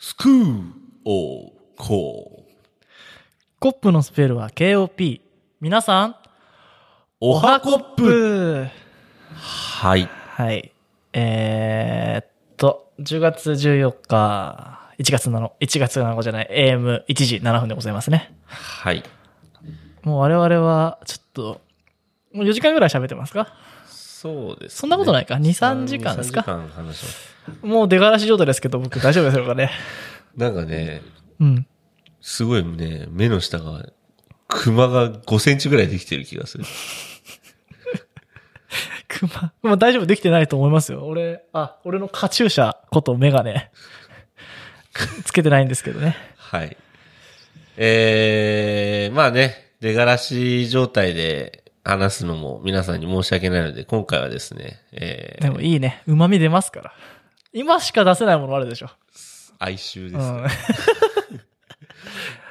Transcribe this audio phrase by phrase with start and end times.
[0.00, 0.62] スクー
[1.06, 2.54] オーコー。
[3.58, 5.20] コップのスペルは KOP。
[5.60, 6.16] 皆さん、
[7.18, 8.66] おはコッププ
[9.26, 10.08] はい。
[10.36, 10.72] はい。
[11.12, 12.26] えー、っ
[12.56, 18.32] と、10月14日、1月7日、1月7日じゃない、AM1 時7分でございますね。
[18.46, 19.02] はい。
[20.04, 21.60] もう我々は、ちょっと、
[22.32, 23.52] もう4時間ぐらい喋ってますか？
[24.20, 24.78] そうです、ね。
[24.80, 27.66] そんなことないか？2 3時間ですか？2 3時間話します。
[27.66, 29.70] もう出がらし状態ですけど、僕大丈夫ですかね。
[30.36, 31.02] なんかね、
[31.38, 31.66] うん。
[32.20, 33.86] すごいね、目の下が、
[34.48, 36.64] 熊が5センチぐらいできてる気がする。
[39.06, 39.52] 熊。
[39.62, 41.06] まあ大丈夫できてないと思いますよ。
[41.06, 43.70] 俺、あ、俺のカチューシャことメガネ、
[45.24, 46.16] つけてないんですけどね。
[46.36, 46.76] はい。
[47.76, 56.02] えー、まあね、出がらし状態で話すのも皆さんに申し訳ないので、今回はですね、えー、でもいいね。
[56.06, 56.92] 旨味出ますから。
[57.54, 58.90] 今しか出せないものあるでしょ。
[59.58, 60.22] 哀愁ですね。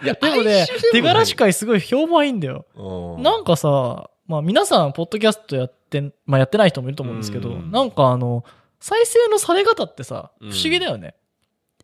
[0.02, 0.06] うん。
[0.06, 2.66] いや、でもね、出がらし会すごい評判いいんだよ。
[2.76, 8.44] 会なんかさ、まあ皆さん、ポッドキャストやって、まあやってない人もいると思うんですけど、うんなんかあの、
[8.80, 11.14] 再生のされ方ってさ、不うん思議だよね。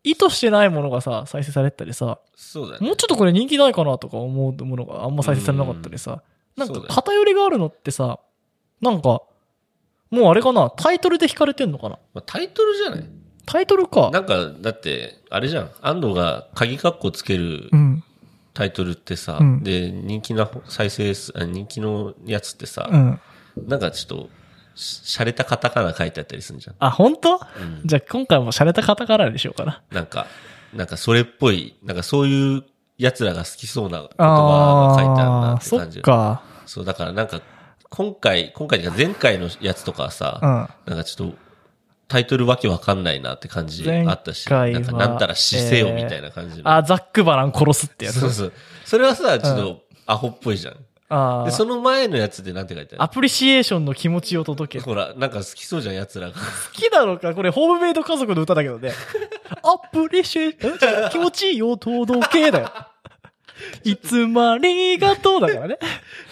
[0.02, 2.86] 意図してないものがさ、再生されてたりさ、そうだね。
[2.86, 6.22] もうちょっとこれ人気ないかなとか思うものがあんま再生されなかったりさ、
[6.56, 8.20] なんか偏りがあるのってさ、
[8.80, 9.22] なんか、
[10.10, 11.98] もうあれかな、タイトルで惹かれてんのかな？
[12.14, 13.04] まあ、タイトルじゃない
[13.46, 14.10] タイトルか。
[14.10, 15.70] なんか、だって、あれじゃん。
[15.82, 18.04] 安藤が鍵括弧つけるうん。
[18.54, 23.20] タイトルってさ、うんで、人気な再生数、あ人気のやつってさ、うん。
[23.66, 24.30] なんかちょっと、
[24.76, 26.76] し洒落たカタカナ書いてあったりするじゃん。
[26.78, 27.40] あ、本当、ん
[27.84, 29.82] じゃあ今回も洒落たカタカナにしようかな。
[29.90, 30.26] なんか、
[30.72, 32.64] なんかそれっぽい、なんかそういう
[32.98, 36.02] 奴らが好きそうな言葉が書いてあるなってそ感じっ。
[36.02, 36.42] か。
[36.66, 37.40] そう、だからなんか、
[37.90, 40.48] 今回、今回前回のやつとかはさ、うん。
[40.50, 41.36] なんかちょっと、
[42.06, 46.70] タイトルわけわかんないなって感じあったし、なんかなんたら死せよみたいな感じの。
[46.70, 48.20] あ、ザックバラン殺すってやつ。
[48.20, 48.52] そうそう。
[48.84, 50.76] それはさ、ちょっとアホっぽいじゃん。
[51.08, 54.84] あで、その前のやつでなんて書いてあアプリシエーションの気持ちを届ける。
[54.84, 56.34] るほら、なんか好きそうじゃん、奴らが。
[56.34, 56.40] 好
[56.72, 57.34] きなのか？
[57.34, 58.92] これ、ホームメイド家族の歌だけどね。
[59.62, 62.70] アプリシエーション、気持ちを届けだよ。
[63.84, 65.78] いつもありがとうだからね。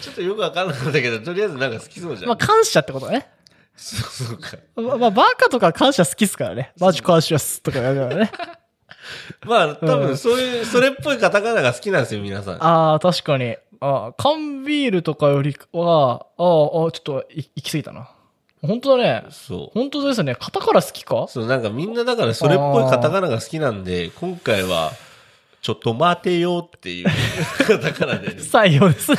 [0.00, 2.28] ちょっとよくわかんなかったけど、とりあえずなんか好きそうじゃん。
[2.28, 3.28] まあ、感謝ってことだね。
[3.76, 4.56] そうそうか。
[4.76, 6.72] まあ、まあ、バカとか感謝好きっすからね。
[6.78, 8.32] マジ感謝っすとかやるからね。
[9.46, 12.64] まあ、多分そういう、それっぽいカタカナが好きなんですよ、皆さん。
[12.64, 13.56] ああ、確かに。
[13.84, 18.10] ああ、缶ビールとかよりは、ああ、ちょっとい行き過ぎたな。
[18.62, 19.24] 本当だね。
[19.30, 19.78] そう。
[19.78, 20.34] 本当ですね。
[20.38, 21.26] 型から好きか？
[21.28, 24.92] そう、なんかみんなだからそれっぽいカタカナが好きなんで、今回は、
[25.62, 27.06] ちょっと待てよっていう
[27.66, 29.18] カタカナで、採用ですね。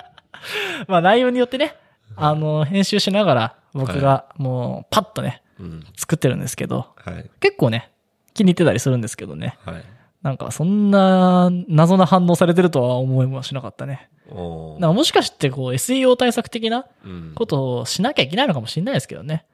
[0.88, 1.76] まあ内容によってね、
[2.16, 5.84] あの、編集しながら僕がもうパッとね、うん。
[5.96, 7.30] 作ってるんですけど、はい。
[7.40, 7.90] 結構ね、
[8.32, 9.58] 気に入ってたりするんですけどね。
[9.64, 9.84] はい。
[10.26, 14.10] なんかそんな謎な反応されてるとは思いもしなかったね。
[14.28, 17.32] なんかもしかしてこう SEO 対策的なうん。
[17.36, 19.46] ことをしなきゃいけないのかもしれないですけどね。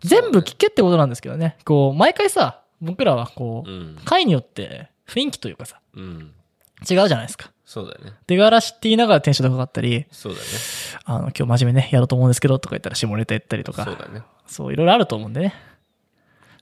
[0.00, 1.56] 全部聞けってことなんですけどね。
[1.64, 3.96] こう、毎回さ、僕らはこう、うん。
[4.04, 6.34] 回によって雰囲気というかさ、うん。
[6.90, 7.50] 違うじゃないですか。
[7.64, 8.12] そうだね。
[8.26, 10.44] 出がらしって言いながらテンション高かったり、そうだね。
[11.06, 14.20] あの、今日真面目ね、やろうと思うんですけど、とか言ったら下ネタ言ったりとか、そうだね。
[14.46, 15.54] そう、いろいろあると思うんでね。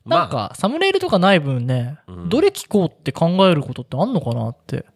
[0.07, 2.29] なんか、サムネイルとかない分ね、うん。
[2.29, 4.87] どれ聞こうって考えることってあんのかなって。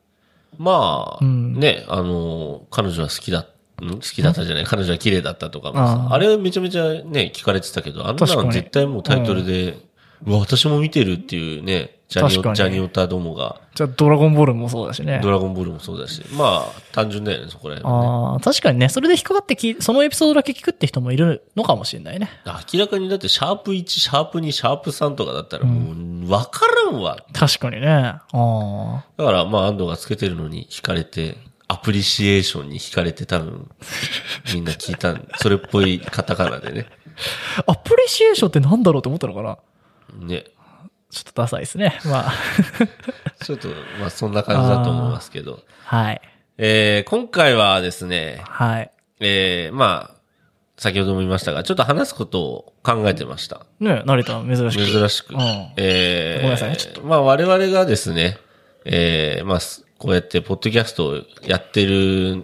[0.58, 1.54] まあ、うん。
[1.58, 3.40] ね、あの、彼女は好きだ、
[3.82, 9.78] ん好きだったじゃない、彼女は綺麗だったとかもさ、あれめちゃめちゃね、聞かれてたけど、あんなの絶対もうタイトルで、
[10.26, 15.30] うわ、私も見てるっていうね、ジャニオ、ジャニオタどもが、じゃあ、ドラゴンボールもそうだしねド。
[15.32, 18.06] ラゴンボールもそうだし、まあ、単純だよね、そこら辺はね。
[18.06, 22.30] ああ、確かにね、それで引っかかってき、そのエピソードだけ聞くって人もいるのかもしれないね。
[22.72, 27.18] 明らかにだって、シャープ1、シャープ2、シャープ3とかだったらもう、わからんわ。
[27.32, 27.88] 確かにね。
[27.88, 29.04] ああ。
[29.16, 31.36] だから、まあ、安藤がつけてるのに惹かれて、
[31.66, 33.68] アプリシエーションに惹かれて多分、
[34.52, 36.86] みんな聞いたん、 それっぽいカタカナでね。
[37.66, 39.58] アプリシエーションってなんだろうって思ったのかな
[40.26, 40.44] ね。
[41.14, 41.98] ちょっとダサいですね。
[42.06, 42.32] まあ。
[43.44, 43.68] ちょっと、
[44.00, 45.60] まあ、そんな感じだと思いますけど。
[45.84, 46.20] はい。
[46.58, 48.90] えー、今回はですね、はい。
[49.20, 50.14] えー、まあ、
[50.76, 53.64] 先ほども言いましたが、ちょっと話すことを考えてました。
[53.78, 54.84] ね成田珍しく。
[54.84, 55.34] 珍しく。
[55.34, 58.38] うんえー、ごめんなさいねちょっとまあ、我々がですね、
[58.84, 62.42] えー、まあ、すこうやって、ポッドキャストをやってる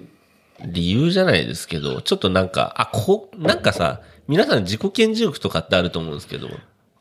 [0.64, 6.49] 理由じゃないですけど、ちょっとなんか、あ、こう、なんかさ、皆さん自己顕示欲とかってあると思うんですけど、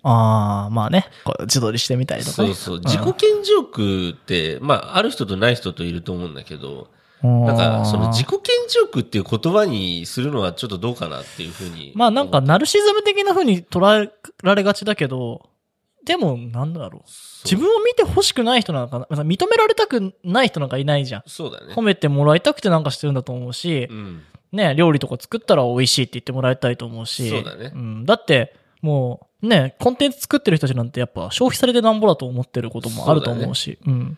[0.04, 1.08] ああ、まあね。
[1.24, 2.50] こう自撮りしてみたりとかね。
[2.50, 6.90] そうそう、自己顕示欲って、まあ、ある人とない人といると思うんだけど、
[7.22, 7.46] うん。
[7.46, 11.92] なんか、その自己己顕示欲っていう言葉にするのはちょっとどうかなっていうふうに。
[11.96, 14.12] まあなんか、ナルシズム的な風に捉え
[14.44, 15.50] られがちだけど、
[16.06, 17.02] ても、なんだろう。
[17.44, 21.24] 自分を見て欲しくない人なんかな、認められたくない人なんかいないじゃん。
[21.28, 21.82] そうだね褒。
[21.82, 24.24] めてもらいたくてなんかしてるんだと思うしう、ん。
[24.52, 27.30] ね、料理とか作ったら美味しいって言ってもらいたいと思うし。
[27.30, 28.06] そうだねん。
[28.06, 33.78] だって、もう、ね、コンテンツ作ってる人たちなんてやっぱ消費されてなんぼだと思ってることもあると思うし。
[33.86, 34.18] うん。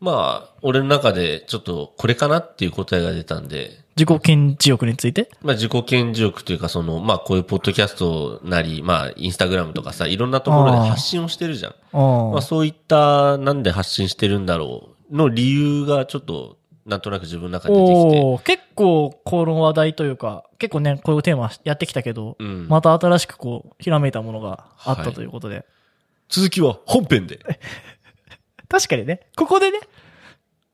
[0.00, 5.30] まあ、俺の中でちょっとこれかなっていう答えが出たんで、自己顕示欲について？
[5.42, 11.74] まあ自己顕示欲というか、その、まあこういうポッドキャストなり、まあインスタグラムとかさ、いろんなところで発信をしてるじゃん。
[11.92, 16.56] あまあそういった、なんで発信してるんだろうの理由がちょっと、
[16.92, 18.20] なんとなく自分の中で出てきて。
[18.20, 22.68] おー結構この話題というか、結構ね、こういうテーマやってきたけど、うん。
[22.68, 25.64] また新しくこう、ひらめいたものがあっはいたということで。
[26.28, 27.40] 続きは本編で。
[28.68, 29.80] 確かにね、ここでね、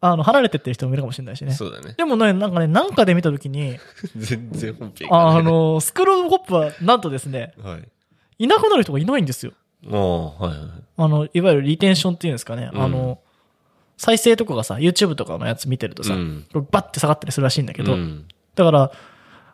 [0.00, 1.53] あの、離れてってる人もいるかもしれないしね。
[1.53, 1.94] そうだね。
[1.97, 3.76] でもね、なんかね、なんかで見たときに、
[4.17, 7.88] 全然本編がねあ、の、スクロールホップは、なんとですね、はい。
[8.38, 9.53] いなくなる人がいないんですよ。
[9.91, 10.69] ああ、はいはい。
[10.97, 12.70] あの、いわゆるリテンションっていうんですかね。
[12.73, 13.20] うんあの、
[13.98, 18.90] 再生とかがさ、YouTube とかのやつ見てるとさ、うんバッて下がったりするらしいんだけど、うんだから、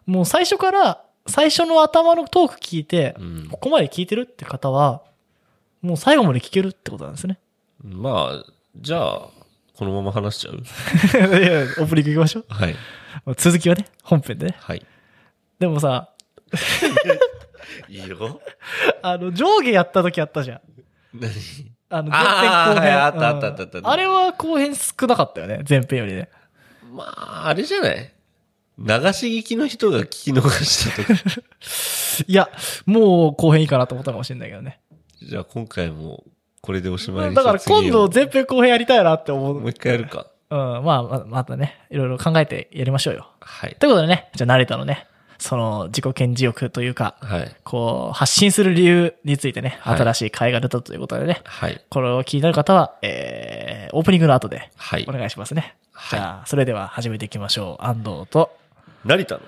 [0.07, 5.03] もう最初から、最初の頭のトーク聞いて、うんここまで聞いてるって方は、
[5.83, 7.39] もう最後まで聞けるってことなんですね。
[7.83, 9.29] まあ、じゃあ、
[9.77, 10.57] このまま話しちゃう？
[11.43, 12.45] いやオープニング行きましょう。
[12.49, 12.77] はい。
[13.37, 14.57] 続きはね、本編でね。
[14.61, 14.85] はい。
[15.59, 16.11] でもさ、
[17.89, 18.41] いいよ。
[19.03, 20.61] あの、上下やった時あったじゃん。
[21.15, 21.31] 何？
[21.91, 22.29] あの、前編
[22.75, 22.83] 後編。
[22.83, 26.29] はいあったうんあったあったあったあれは後編少なかったよね、前編よりね。
[26.93, 28.11] まあ、あれじゃない？
[28.77, 31.21] 流し聞きの人が聞き逃したとか。
[32.27, 32.49] いや、
[32.87, 34.81] もう後編いいかなと思ったかもしれないけどね。
[35.23, 36.25] じゃあ今回も
[36.61, 39.61] これでおしまいにだから今度ぜ前編後編やりたいなって思う。
[39.61, 40.27] もう一回やるか。
[40.51, 43.29] うん、まあ、ままたね、いろいろ考えてやりましょうよ。
[43.41, 43.77] はい。
[43.79, 45.07] ということでね、じゃあ成田のね、
[45.39, 47.57] その自己顕示欲というか、はい。
[47.65, 51.85] こう、発信する理由についてね、はい新しい会が出たということでね、はい。
[51.89, 55.13] これを気になる方は、えー、オープニングの後ではいお。
[55.13, 55.77] 願いしますね。
[55.93, 57.85] はいじゃあ、それでは始めていきましょう。
[57.85, 58.57] 安藤と、
[59.05, 59.41] 成田の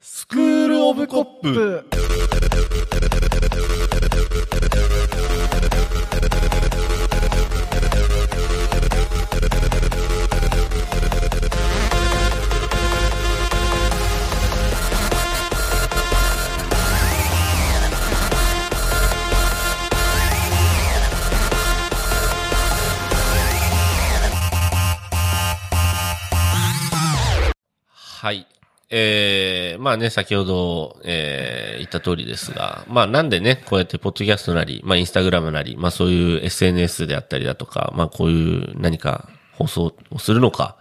[0.00, 1.86] スクールオブコップ。
[28.22, 28.46] はい。
[28.88, 40.76] えー、まあね、先ほど、えー、言った通りですが、まあなんでね、こうやってポッドキャストなり、まあインスタグラムなり、まあそういう SNS であったりだとか、まあこういう何か放送をするのか、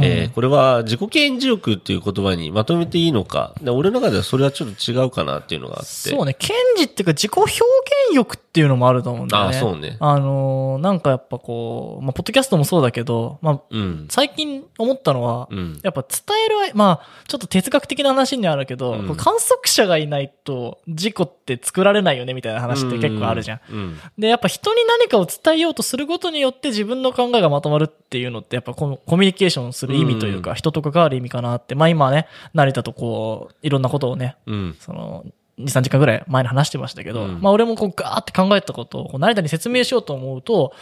[0.00, 6.10] えーこれは自己顕示欲っていう言葉にまとめていいのか、で俺の中ではそれはちょっと違うかなっていうのがあって。
[6.10, 9.56] そうね、検事っていうか自己表現欲っていうのもあると思うんだよね。
[9.56, 14.06] あそうねあのーなんかやっぱこう、まあ、ポッドキャストもそうだけど、まあ、うん。
[14.10, 15.80] 最近思ったのは、うん。
[15.82, 16.20] やっぱ伝
[16.64, 23.60] える、まあ、ちょっと哲学的な話になるけど、うん観測者がいないと事故って作られないよねみたいな話って結構あるじゃん。
[23.70, 24.00] うん。
[24.18, 30.56] で、やっぱ人に何かを伝えようとすることによって自分の考えがまとまるっていうのって、やっぱこのコミュニケーションする意味というか、うん。
[30.56, 34.76] 人と関わる意味かなって、まあ今ね、成田とこう、いろんなことをね、うん。
[34.78, 35.24] その、
[35.58, 37.40] 2、3時間ぐらい前に話してましたけど、うん。
[37.40, 40.72] まあ俺もこうガーって考えたことを成田に説明しようと思うと、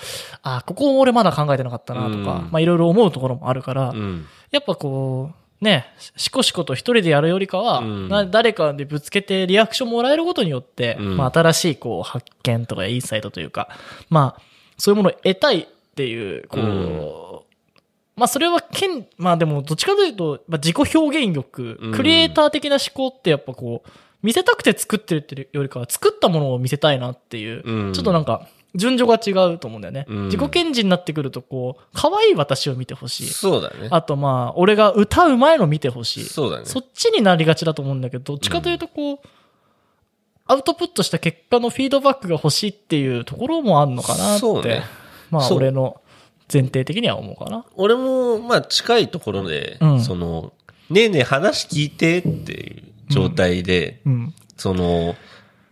[0.42, 2.24] あ、ここ俺まだ考えてなかったなとか、うん。
[2.24, 4.26] まあいろいろ思うところもあるから、うん。
[4.50, 5.86] やっぱこう、ね、
[6.16, 8.08] しこしこと一人でやるよりかは、うん。
[8.08, 11.16] な誰かでぶつけてリアクションもらえることによって、うん。
[11.16, 13.68] まあ新しいこう発見とかインサイトというか、
[14.10, 14.42] まあ
[14.76, 17.45] そういうものを得たいっていう、こう、うん
[18.16, 23.90] まあそれはけん、まあでもどっちかというと、まあ、自己表現欲、うんクリエイター的な思考ってやっぱこう、
[24.22, 30.06] 見せたくて作ってるっていうよりかは作ったものを見せたいなっていう、うんちょっとなんか順序が違うと思うんだよね。
[30.08, 33.26] うん自己顕示になってくるとこう、可愛い私を見てほしい。
[33.26, 33.88] そうだね。
[33.90, 36.24] あとまあ、俺が歌う前の見てほしい。
[36.24, 36.64] そうだね。
[36.64, 39.18] そっちになりがちだと思うんだけど、どっちかというとこう、
[40.46, 44.40] アウトプットした結果のフィードバックが欲しいっていうところもあるのかなって。
[44.40, 44.82] そうね
[45.28, 46.00] まあ、俺の
[46.52, 47.64] 前提的には思うかな。
[47.74, 50.52] 俺も、まあ、近いところで、うんその、
[50.90, 54.34] ねえねえ話聞いてっていう状態で、うん。
[54.56, 55.16] その、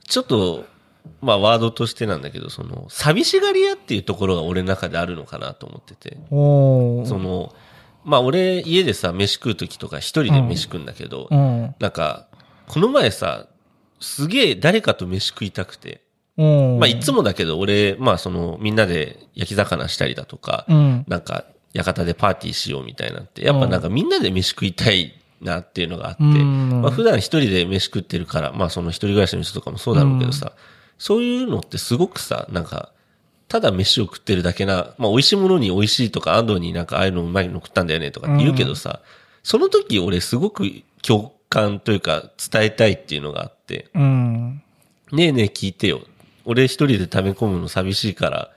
[0.08, 0.64] ちょっと、
[1.20, 7.54] まあ、ワードとしてなんだけど、その、寂しがり屋っていうところが俺の中であるのかなと思ってて、おーその、
[8.04, 11.74] まあ、俺、家でさ、飯食う時とか一人で飯食うんだけど、うん。
[11.78, 12.26] なんか、
[12.66, 13.46] この前さ、
[14.00, 16.00] すげえ誰かと飯食いたくて、うん。
[16.36, 21.04] まあ、いつもだけど、俺、まあ、その、みんなで焼き魚したりだとか、うん。
[21.06, 30.52] なんか、館でパーティーしようみたいなって、やっぱなんかみんなで飯食いたいなっていうのがあって、うんまあ普段一人で飯食ってるから、まあその一人暮らしの人とかもそうだろうけどさ、
[30.98, 32.90] そういうのってすごくさ、なんか、
[33.48, 39.00] ただ飯を食ってるだけな、まあ美味しいものに美味しいとか、安藤になんかああいうのうまいの食ったんだよねとかって言うけどさ、
[39.42, 40.64] その時俺すごく
[41.02, 44.62] 共感というか伝えたいっていうのがあって、うん。
[45.12, 46.00] ねえねえ聞いてよ。
[46.44, 48.50] 俺一人で溜め込むの寂しいから、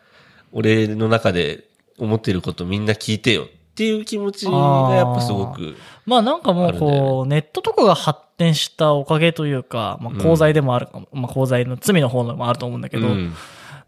[0.51, 1.65] 俺の中で
[1.97, 4.51] 思ってることみんな聞いてよっていう気持ちが
[4.95, 5.75] やっぱすごく、
[6.05, 13.33] まあなんかもうこう、ネットとかが発展したおかげというか、まあ功罪でもあるかも、まあ功罪の罪の方のもあると思うんだけど、うん。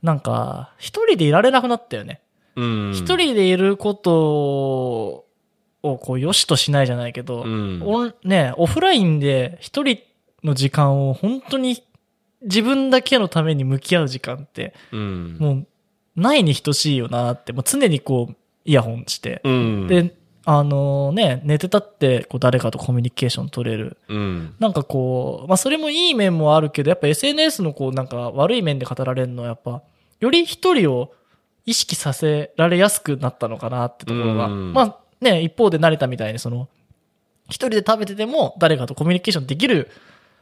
[0.04, 2.22] なんか、一人でいられなくなったよね。
[2.56, 2.92] うん。
[2.94, 5.26] 一人でいること
[5.82, 8.14] をこう良しとしないじゃないけど、うん。
[8.24, 10.00] ね、オフラインで一人
[10.44, 11.84] の時間を本当に
[12.42, 15.38] 自分だけのために向き合う時間って、うん。
[15.40, 15.68] もう
[16.16, 19.88] ないに等しいよなって、もう常にこう、イヤホンして、うん。
[19.88, 20.16] で、
[20.46, 23.98] あのね、寝てたってこう誰かとコミュニケーション取れる。
[24.08, 24.56] うん。
[24.60, 29.82] なんかこう、まあそれもいい面もあるけど、やっぱ SNS のこうなんか悪い面で語られるのはやっぱ、
[30.20, 31.14] より一人を
[31.66, 34.46] 意識させられやすくなったのかなってところが。
[34.48, 36.68] うんまあね、一方で慣れたみたいにその、
[37.46, 39.90] 一人で食べてても誰かとコミュニケーションできる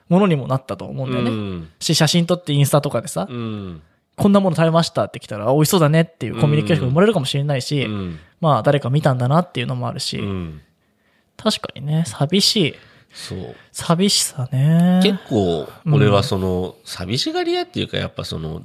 [0.10, 1.32] ものにもなったと思うんだよね。
[1.32, 1.70] うん。
[1.80, 3.82] し、写真撮ってインスタとかでさ、うん。
[4.16, 8.20] こんなもの食べましたって来たら、あ美味しそうだねっていうコミュニケーションが生まれるかもしれないし、うん。
[8.42, 10.62] まあ誰か見たんだなっていうのもあるし、うん。
[11.38, 12.76] 確かにね、寂しい。
[13.14, 13.56] そう。
[13.72, 15.02] 寂しさね。
[15.04, 18.64] 結構、俺はその、寂しがり屋っていうか、やっぱその、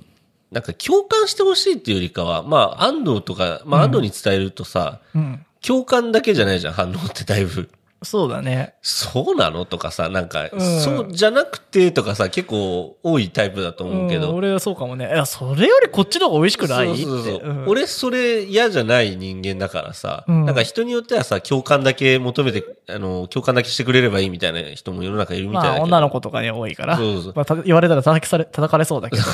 [0.51, 5.47] なんか共感してほしいっていうよりかは、まあ、安藤とか、まあ、安藤に伝えるとさ、うん。
[5.67, 7.71] 共感だけじゃないじゃん、反応ってだいぶ。
[8.05, 8.75] そうだね。
[8.83, 9.65] そうなの？
[9.65, 14.33] とかさ、なんか、うんそうじゃなくてとかさ、結構多いタイプだと思うけど。
[14.33, 15.07] ん俺はそうかもね。
[15.07, 16.97] いや、それよりこっちの方が美味しくない？
[16.99, 25.81] そうそうそううん俺、それ嫌じゃない人間だからさ、うんなんか人によってはさ、共感だけ求めて、あの、共感だけしてくれればいいみたいな人も世の中いるみたいだまあ。
[25.83, 26.97] 女の子とかに多いから。
[26.97, 29.23] そうそうまあた言われたら叩きされ、叩かれそうだけど。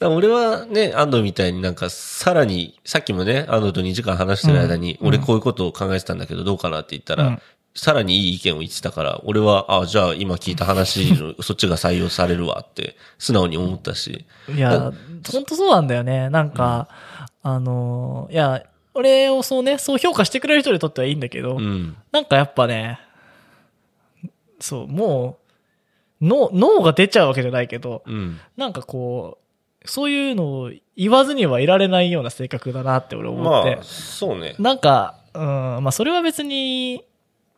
[0.00, 7.42] うんだ俺はね、安藤みたいになんかさらに、さっきもね、安藤と2時間話してる間に、うん俺こういうことを考えてたんだけどどうかなって言ったら、うん
[7.74, 14.26] さらにいい意見を言ってたから、俺は、あじゃあ今聞いた話の、 そっちが採用されるわって、素直に思ったし。
[14.52, 14.92] いや、
[15.30, 16.28] ほんとそうなんだよね。
[16.28, 16.88] なんか、
[17.42, 18.64] あのーいや、
[18.94, 21.96] 俺をそうね、そう評価してくれる人にとってはいいんだけど、うん。
[22.10, 22.98] なんかやっぱね、
[24.58, 25.38] そう、も
[26.20, 28.40] う、脳、脳が出ちゃうわけじゃないけど、うん。
[28.56, 29.47] なんかこう、
[29.88, 33.76] そういうのを言わずにはいられないような性格だなって俺思って。
[33.76, 34.54] まあ、そうね。
[34.58, 37.04] なんか、うん、まあそれは別に、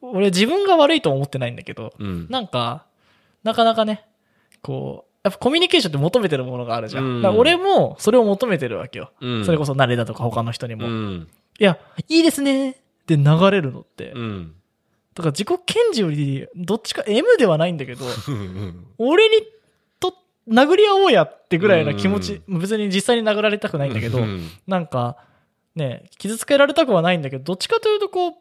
[0.00, 2.26] 俺自分が悪いとは思ってないんだけど、うん。
[2.30, 2.86] なんか、
[3.42, 4.06] なかなかね、
[4.62, 7.04] こう、やっぱコミュニケーションって求めてるものがあるじゃん。
[7.04, 9.12] うん俺もそれを求めてるわけよ。
[9.20, 9.44] うん。
[9.44, 10.84] それこそ慣れだとか他の人にも。
[10.84, 11.28] いうん。
[11.58, 12.74] や、いいですねっ
[13.06, 14.12] て流れるのって。
[14.12, 14.54] うん。
[15.14, 18.86] だから自己顕示より、どっちか M ではないんだけど、うん。
[18.98, 19.59] 俺にと、
[20.50, 25.16] 殴り合おうやってぐらいな気持ち、別に実際に殴られたくないんだけど、うんなんか、
[25.76, 28.32] ね、傷つけられたくはないんだけど、どっちかというとこう、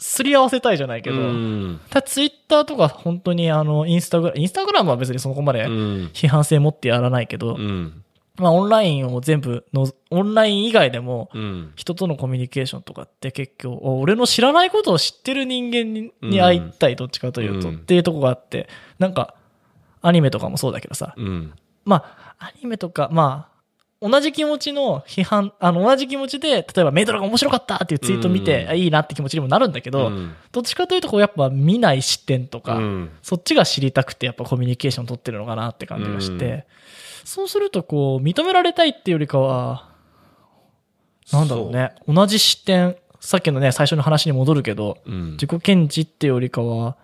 [0.00, 1.80] すり合わせたいじゃないけど、うん。
[1.90, 6.10] たツイッターとか本当にあの、インスタグラム、インスタグラムは別にそこまでうん。
[6.12, 8.02] 批判性持ってやらないけど、うん。
[8.36, 11.72] まあオンラインを全部の、オンライン以外でも、うん。
[11.76, 18.68] 人とのコミュニケーションとかって結局、お俺の知らないことを知ってる人間にに会いたい、どっちかというと、うんっていうとこがあって、
[18.98, 19.34] なんか、
[20.02, 21.52] アニメとかもそうだけどさ、うん。
[21.84, 22.04] ま
[22.38, 23.50] あ、アニメとか、まあ、
[24.02, 28.68] 同じ気持ちの批判、あの、同じ気持ちで、例えばメイドラが面白かったっていうツイート見て、うん。
[28.70, 30.34] あいいなって気持ちにもなるんだけど、うん。
[30.52, 33.10] どっちかというと、こう、やっぱ見ない視点とか、うん。
[33.22, 36.62] そっちが知りたくて、やっぱコミュニケーション取ってるのかなって感じがして、うん。
[37.24, 39.90] そうすると、こう、認められたいっていうよりかは、
[41.30, 45.32] なんだろうね、同じ視点、さっきのね、最初の話に戻るけど、うん。
[45.32, 46.96] 自己検知ってよりかは、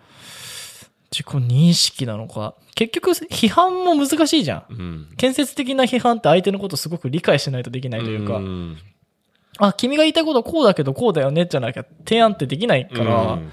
[1.16, 2.54] 自己認識なのか。
[2.74, 4.64] 結局、批判も難しいじゃん。
[4.68, 5.08] うん。
[5.16, 8.76] 建設的な批判って相手のことすごく理解しないとできないというか、ん
[9.58, 13.52] あ、君が言いたいことはこうだけどこうだよねじゃなきゃ提案ってできないから、うん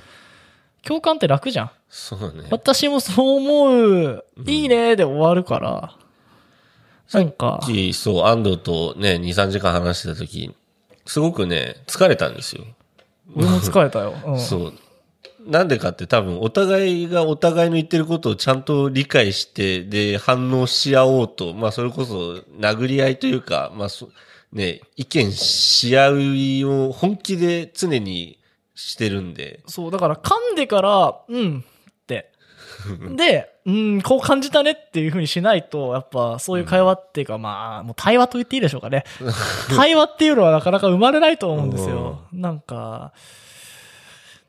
[0.86, 1.72] 共感って楽じゃん。
[1.88, 2.50] そうだね。
[2.52, 5.96] 私もそう思う、いいねで終わるから、
[7.14, 10.54] なんか、さっき、そう、安藤とね、2、3時間話してた時、
[11.06, 12.66] すごくね、疲れたんですよ。
[13.34, 14.14] 俺も疲れたよ。
[14.26, 14.74] うん、そう。
[15.46, 24.10] なんでかって多分お互いがお互いの言ってることをちゃんと理解して、で、反応し合おうと、まあそれこそ殴り合いというか、まあそ、
[24.52, 26.10] ね、意見し合
[26.60, 28.40] いを本気で常に
[28.76, 32.32] してるんで、そう、だから噛んでから、うんって。
[33.16, 39.04] で、うん、こう感じたねっていう風にしないと、やっぱそういう会話っていうか、まあ、もう対話と言っていいでしょうかね。
[39.76, 42.22] 対話っていうのはなかなか生まれないと思うんですよ。
[42.32, 43.14] なんか、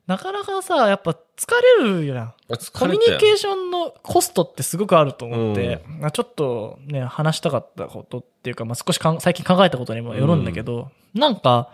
[0.07, 1.17] なかなかさ、やっぱ疲
[1.81, 2.35] れるやん。
[2.75, 11.71] コミュニケーーションのコストってすごくあると思って、まあちょっとね、話したかったことっていうか、まあ、少しかん最近考えたことにもよるんだけど、なんか、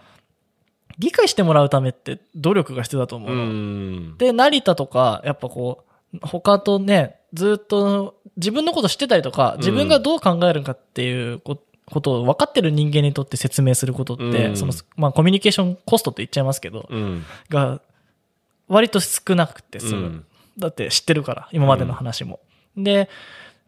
[0.98, 3.44] 理解してもらうためって努力が必要だと思ううの。
[3.44, 4.18] ん。
[4.18, 5.84] で、成田とか、やっぱこ
[6.14, 11.58] う、他とね、ずっと自分のこと知ってたりとか、自分がどう考えるかっていうこ
[11.90, 17.24] ことを分かってる人間にとって説明することって、うんその、まあコミュニケーションコストって言っちゃいますけど、うん。
[17.48, 17.80] が、
[18.70, 20.00] 割と少なくて済む。
[20.00, 20.24] うん
[20.58, 22.40] だって知ってるから、今までの話も。
[22.76, 23.08] で、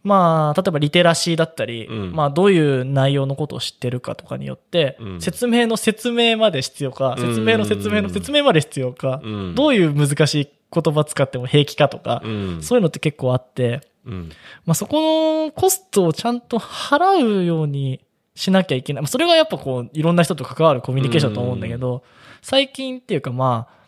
[0.02, 12.62] まあ、例えばリテラシーだったり、うんまあ、どういう内容のことを知ってるかとかによって、うん説明の説明まで必要か、説明の説明の説明まで必要か、うんどういう難しい言葉使っても平気かとか、うん。
[12.62, 14.30] そういうのって結構あって、うん。
[14.66, 18.00] まあ、そこのコストをちゃんと払うように
[18.35, 19.02] しなきゃいけない。
[19.02, 22.02] まあそれがやっぱこう、いろんな人と関わるコミュニケーションだと思うんだけど、
[22.40, 23.81] 最近っていうかまあ、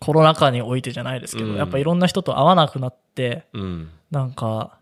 [0.00, 3.90] コロナ禍においてじゃないですけど、うんやっぱいろんな人と会わなくなって、うん。
[4.10, 4.78] なんか、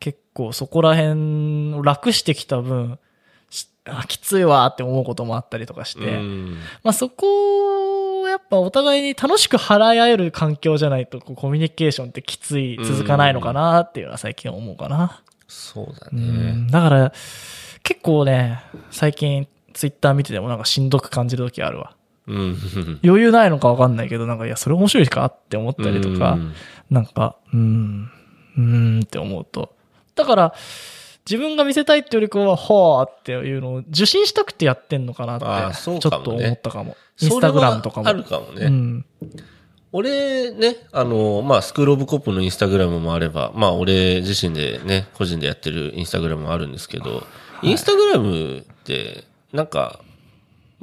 [0.00, 2.98] 結構そこら辺を楽してきた分、
[3.50, 15.22] しあきついわって思うこともあったりとかして、うんまあそこをやっぱお互いに楽しく払い合える環境じゃないとコミュニケーションってきつい、続かないのかなっていうのは最近思うかな。
[15.46, 16.52] そうだうね。
[16.52, 17.12] んだから、
[17.82, 21.94] 結構ね、最近ツイッター見ててもなんかしんどく感じる時あるわ。
[22.26, 22.56] うん。
[23.04, 26.54] 余裕ないのかわかんないけど、なんかいや、それ面白いかって思ったりとか、うん
[26.90, 28.10] なんか、うーん、
[28.56, 29.74] うーんって思うと。
[30.14, 30.54] だから、
[31.28, 36.96] 自分が見せたいってよりかは、はあっていうのを受信したくてやってんのかなって、ちょっと思ったかも。
[37.20, 38.08] インスタグラムとかも。
[38.08, 38.66] あるかもね。
[38.66, 39.06] うん。
[39.92, 47.22] 俺ね、あの、まあ、スクールオブコップのインスタグラムもあれば、まあ、俺自身でね、個人でやってるインスタグラムもあるんですけど、
[47.62, 50.00] インスタグラムって、なんか、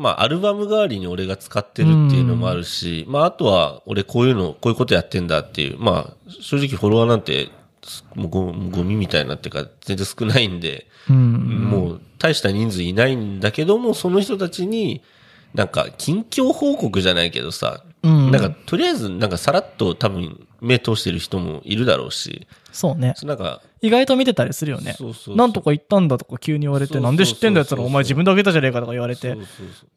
[0.02, 7.50] まあ、アルバム代わりに俺が使ってるっていうのもあるし、まあ、あとは、俺こういうの、こういうことやってんだっていう、まあ、正直フォロワーなんて、
[8.16, 11.70] もうゴゴミみたいなっていうか、全然少ないんで、うん。
[11.70, 15.02] もう大した人数いないんだけども、その人たちに、
[15.54, 23.14] なんか、近況報告じゃないけどさ、うんなんか、とりあえず、なんか、さらっと多分、目通してる人もいるだろうし、そうね。
[23.24, 24.94] なんか、意外と見てたりするよね。
[24.94, 29.36] そうそうなんとか言ったんだとか急に言われて、なんで知ってんだやつらお前自分であげたじゃねえかとか言われて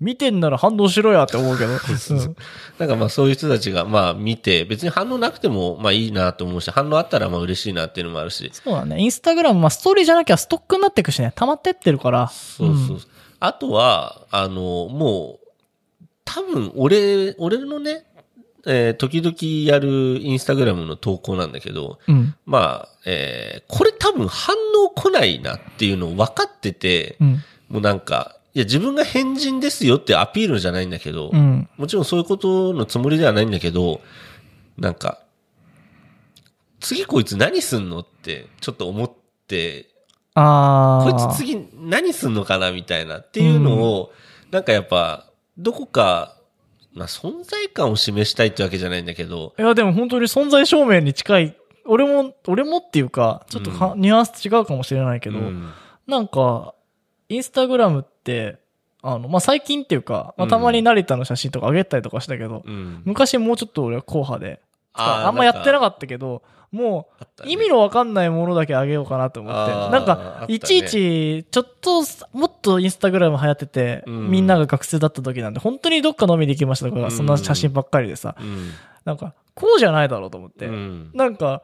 [0.01, 1.73] 見てんなら反応しろやって思うけど。
[1.77, 2.37] うん
[2.79, 9.01] なんかまあそういう人たちがまあ見て、別に反応なくてもまあいいなと思うし、反応あったらまあ嬉しいなっていうのもあるし、そうだね。
[9.01, 12.29] インスタグラム、まあストーリーじゃなきゃストックになっていくしね、溜まってってるから。
[12.29, 12.99] そうそう。
[13.41, 15.45] あとは、あの、もう、
[16.25, 18.07] 多分俺、俺のね、
[18.67, 22.35] えー時々やるインスタグラムの投稿なんだけど、うん。
[22.47, 27.43] まあ、えーこれ多分反応来ないなっていうのを分かってて、うん。
[27.69, 31.69] もうなんか、いや自分が変人ですよってアピールじゃないんだけど、うん。
[31.77, 34.01] もちろんそういうことのつもりではないんだけど、
[34.79, 35.21] なんか、
[36.81, 39.13] 次こいつ何すんのってちょっと思っ
[39.49, 39.89] て、
[40.35, 41.11] ああ。
[41.11, 44.13] こいつ次何すんのかなみたいなっていうのを、
[44.51, 45.27] なんかやっぱ、
[45.59, 46.34] どこか、
[46.95, 51.57] まあ存在感を示したいってわけじゃないんだけど、いや、でも本当に存在証明に近い。
[51.87, 55.71] 俺も、俺もっていうか、ちょっとか、うニュアンス違うかもしれないけど、うん。
[56.07, 56.75] なんか、
[57.29, 58.59] インスタグラムって、
[59.03, 60.51] あの、まあ、最近っていうか、まあ、うん。
[60.51, 63.03] たまに成田の写真とか上げたりとかしたけど、うん。
[63.05, 64.63] 昔もうちょっと俺は硬派で、
[64.95, 66.43] あんまやってなかかったけど、
[66.75, 67.09] も
[67.45, 69.73] う、意味のわかんないものだけあげようかなと思って。
[69.93, 74.31] なんかいちいち、ちょっと、もっとインスタグラム流行ってて、うん。
[74.31, 77.11] みんなが学生だった時なんで、本当にどっか飲みに行きましたとか、うん。
[77.13, 78.71] そんな写真ばっかりでさ、うん。
[79.05, 80.67] なんか、こうじゃないだろうと思って。
[80.67, 81.11] うん。
[81.15, 81.63] なんか、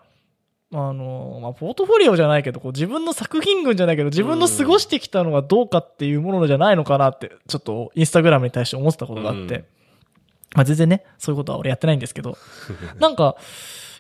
[0.73, 9.55] あの、まあ、ポートフォリオじゃないけど、こう自分の作品群じゃないけど、自分の過ごしてきたのがどうかっていうものじゃないのかなって、ちょっとインスタグラムに対して思ってたことがあって。
[9.57, 9.65] うん。
[10.55, 12.37] まあ、全然ね、そういうことは俺やってないんですけど、
[12.99, 13.37] なんか、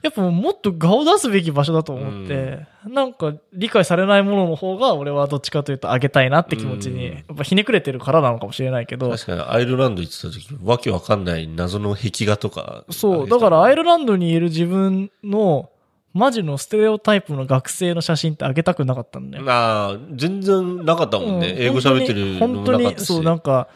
[0.02, 12.84] やっぱもっと顔を出すべき場所だと思って、なんか理解されないものの方が俺はどっちかというとあげたいなって気持ちに、うんやっぱひねくれてるからなのかもしれないけど、確かにアイルランド行ってた時、わけわかんない謎の壁画とか。
[12.90, 15.70] そう、だからアイルルランドにいる自分の
[16.12, 19.44] マジのステレオタイプの学生の写真ってあげたくなかったんだよ。
[19.48, 21.50] ああ、全然なかったもんね。
[21.50, 23.06] うん英語喋ってるのも本当に、なかったし。
[23.06, 23.68] そう、なんか、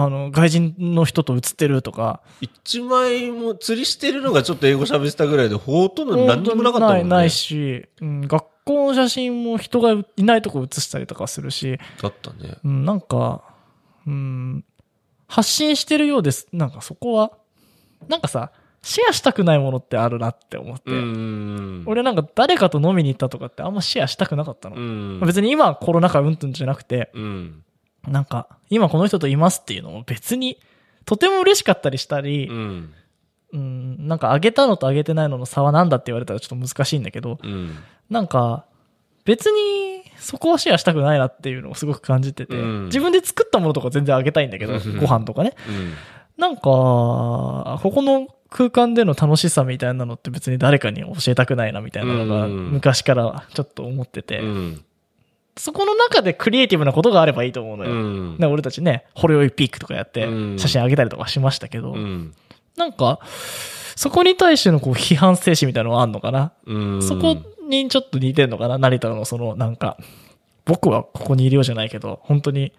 [0.00, 7.02] あの、外人の人と写ってるとか、一枚も釣りしてるのがちょっと英語喋ってたぐらいで、ほとんど何にもなかったもんね。
[7.02, 12.58] ないないし、うん、学校の写真も人がいないとこ写したりとかするし、だったね。
[12.64, 13.42] うん、なんか、
[14.06, 14.64] うん、
[15.26, 16.46] 発信してるようです。
[16.52, 17.32] なんかそこは、
[18.06, 20.92] なんかさ、シェアしたくないものってあるなって思って。
[20.92, 21.82] うん。
[21.86, 25.26] 俺なんか誰かと飲みに行ったとかってあんまシェアしたくなかったの。
[25.26, 27.64] 別に今はコロナ禍うんとんじゃなくて、うん。
[28.06, 30.58] なんか、今この人といますっていうのも別に、
[31.04, 32.94] とても嬉しかったりしたり、うん。
[33.50, 37.76] うん、なんか上げたのと上げてないのの差は何だって言われたらちょっと難しいんだけど、うん。
[38.10, 38.66] なんか、
[39.24, 45.54] 別にそこはシェアしたくないなっていうのをすごく感じてて、うん自分で作ったものとか全然あげたいんだけど、うんご飯とかね。
[45.68, 45.94] うん。
[46.36, 54.84] なんか、ここの空間での楽しさみたいなのって別に誰かに教えたくないなみたいなのがうん昔からちょっと思ってて、うん。
[55.58, 57.90] そこの中でクリエイティブなことがあればいいと思うのよ。
[57.90, 58.38] うん。
[58.38, 62.34] ね俺たちね、ほろ酔いピークとかやってうん写真あげたりとかしましたけど、うん。
[62.76, 63.18] なんか、
[63.96, 67.02] そこに対してのこう批判精神みたいなのがあんのかな、うん。
[67.02, 67.36] そこ
[67.68, 68.78] にちょっと似てんのかな？
[68.78, 69.98] 成田のそのなんか、
[70.64, 72.72] 僕はここにいるようじゃないけど、本当に、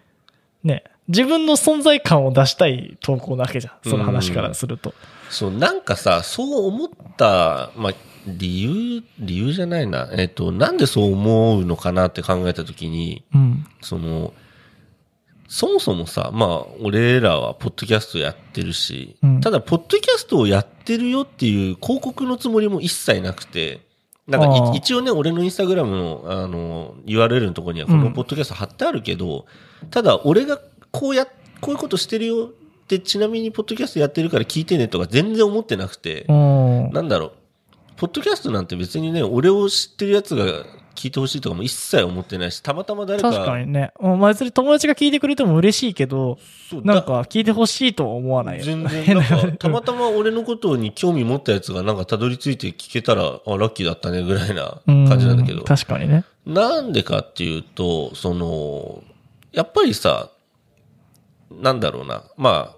[0.63, 3.73] ね、自分の存在感を出したい投稿なわけじゃん。
[3.89, 4.93] その話からすると。
[5.29, 7.93] そう、なんかさ、そう思った、まあ、
[8.27, 10.09] 理由、理由じゃないな。
[10.13, 13.65] えっ、と、なんでそう思うのかなって考えたときに、うん。
[13.81, 14.33] その、
[15.47, 23.81] そもそもさ、まあ、俺らはポッドキャストやってるし、うんただ、ポッドキャストをやってるよっていう広告のつもりも一切なくて、
[24.27, 29.47] なんか一応ね、俺のインスタグラムの、あの、URL のところにはこのポッドキャスト貼ってあるけど、
[29.89, 30.59] ただ、俺が
[30.91, 31.31] こうや、こ
[31.69, 36.91] ういうことしてるよって、ちなみにポッドキャストやってるから聞いてねとか全然思ってなくて、うん。
[36.91, 37.31] なんだろう、
[37.99, 43.91] ポッドキャストなんて別にね、俺を知ってるやつが聞いてほしいとかも一切思ってないし、たまたま誰か、確かにね。
[43.99, 46.37] うんまあ別に友達が聞いてくれても嬉しいけど、
[46.71, 48.63] なんか聞いてほしいとは思わないよ。
[48.63, 55.63] 全然、変ななんか、 たまたま俺のことに興味持ったやつがなんかたどり着いて聞けたら、あ、ラッキーだったねぐらいな感じなんだけうど。
[55.63, 56.23] 確かにね。
[56.45, 59.03] なんでかっていうと、その、
[59.51, 60.29] やっぱりさ、
[61.51, 62.75] なんだろうな、まあ、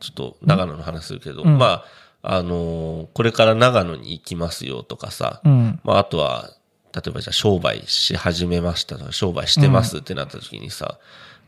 [0.00, 1.84] ちょっと長野の話するけど、うんまあ、
[2.22, 5.80] あのーこれから長野に行きますよとかさ、うん。
[5.84, 6.50] まあ、あとは、
[6.94, 10.98] 例えばじゃあ商売し始めましたとか、商売してますってなった時にさ、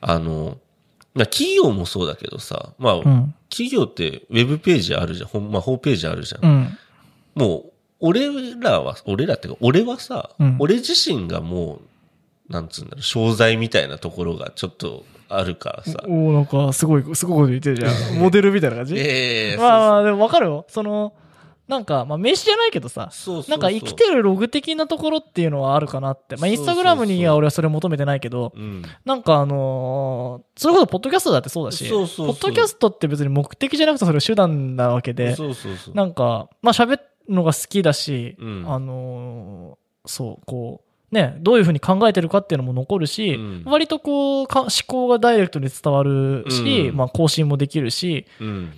[0.00, 0.58] あの、
[1.14, 3.34] まあ企業もそうだけどさ、まあ、うん。
[3.48, 5.28] 企業ってウェブページあるじゃん。
[5.28, 6.44] ほんまあ、ホームページあるじゃん。
[6.44, 6.78] うん。
[7.34, 8.28] もう、俺
[8.60, 11.80] らは、俺らっていうか、俺はさ、うん俺自身がも
[12.48, 16.02] う、なんつうんだろう、商材みたいなところがちょっとあるからさ。
[16.08, 18.18] おおなんかすごい、すごいこと言ってるじゃん。
[18.20, 18.94] モデルみたいな感じ？
[18.96, 20.64] ええまあまあ、でもわかるよ。
[20.68, 21.12] その、
[21.68, 26.34] なんか、まあ、名刺じゃないけどさ、そうそうそうなんか生きてるログ的なところっていうのはあるかなって。
[26.34, 28.82] まあ、インスタグラムには俺はそれ求めてないけど、うん。
[29.04, 35.94] なんかあのーそれこそポッドキャストだってそうだし、そうそうそうポッドキャストって別に目的じゃなくてそれ手段なわけで、そうそうそう。
[35.94, 48.72] なんか、まあ喋るのが好きだし、うんあのーそう、こう、ね、どういうふうに考えてるかっていうのも残るし、うん割とこうか、思考がダイレクトに伝わるし、うんまあ更新もできるし、うん。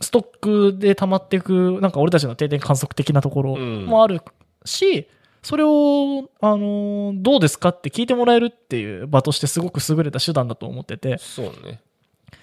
[0.00, 4.20] ストックで溜まっていく、なんか俺たちの定点観測的なところもある
[4.64, 5.06] し、
[5.42, 11.80] それを、あのーどうですかって聞いてもらえるっていう場としてすごく優れた手段だと思ってて、そうね。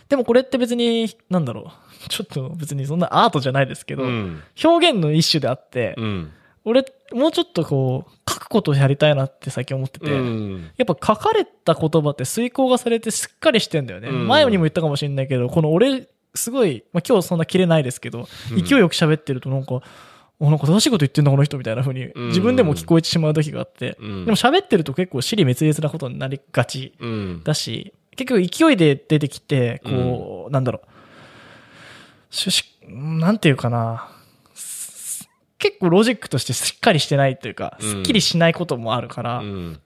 [0.09, 1.71] でもこれって別に、なんだろ
[2.05, 4.41] う、ちょっと別にそんなアートじゃないですけど、うん。
[4.63, 6.31] 表現の一種であって、うん。
[6.65, 8.11] 俺、もうちょっとこう、
[8.53, 10.71] ことをやりたいなって最近思ってて、うん。
[10.77, 14.07] やっぱ書かれた言葉って遂行がされてしっかりしてんだよね。
[14.07, 14.27] うん。
[14.27, 18.63] 前にも言ったかもしれないけど、この俺、すごい、まあ、今日そんな切れないですけど、うん。
[18.63, 19.81] 勢いよく喋ってるとなんか、
[20.39, 22.27] おなんか正しいこと言ってんだこの人みたいな風にうん。
[22.27, 24.25] 自分でも聞こえてしまう時があって、うん。
[24.25, 27.41] でも喋ってると結構尻滅裂なことになりがちうん。
[27.43, 30.87] だし、結局勢いで出てきて、こう、なんだろう、
[32.31, 34.22] 趣旨、なんていうかな、す
[35.63, 39.79] 結構ロジックとしてしっかりしてないというか、うんすっきりしないこともあるから、うん。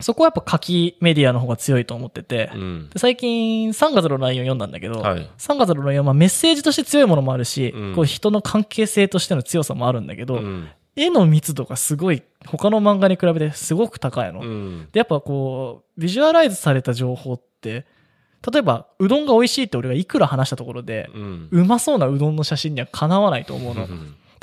[0.00, 2.90] そこはやっぱ書きメディアの方が強いと思ってて、うん。
[2.90, 10.68] で最近3月の内容読んだんだけど、はい3月の内容はまあメッセージとして強いものもあるし、うんこう人の関係性としての強さもあるんだけど、うん。
[10.94, 14.40] 絵の密度がすごい他の漫画に比べてすごく高いの。
[14.40, 14.88] うん。
[14.92, 17.86] でやっぱこうビジュアライズされた情報って
[18.52, 21.48] 例えばうどんが美味しいって俺がいくら話したところで、うん。
[21.50, 23.88] うまそうなうどんの写真にはかなわないと思うの。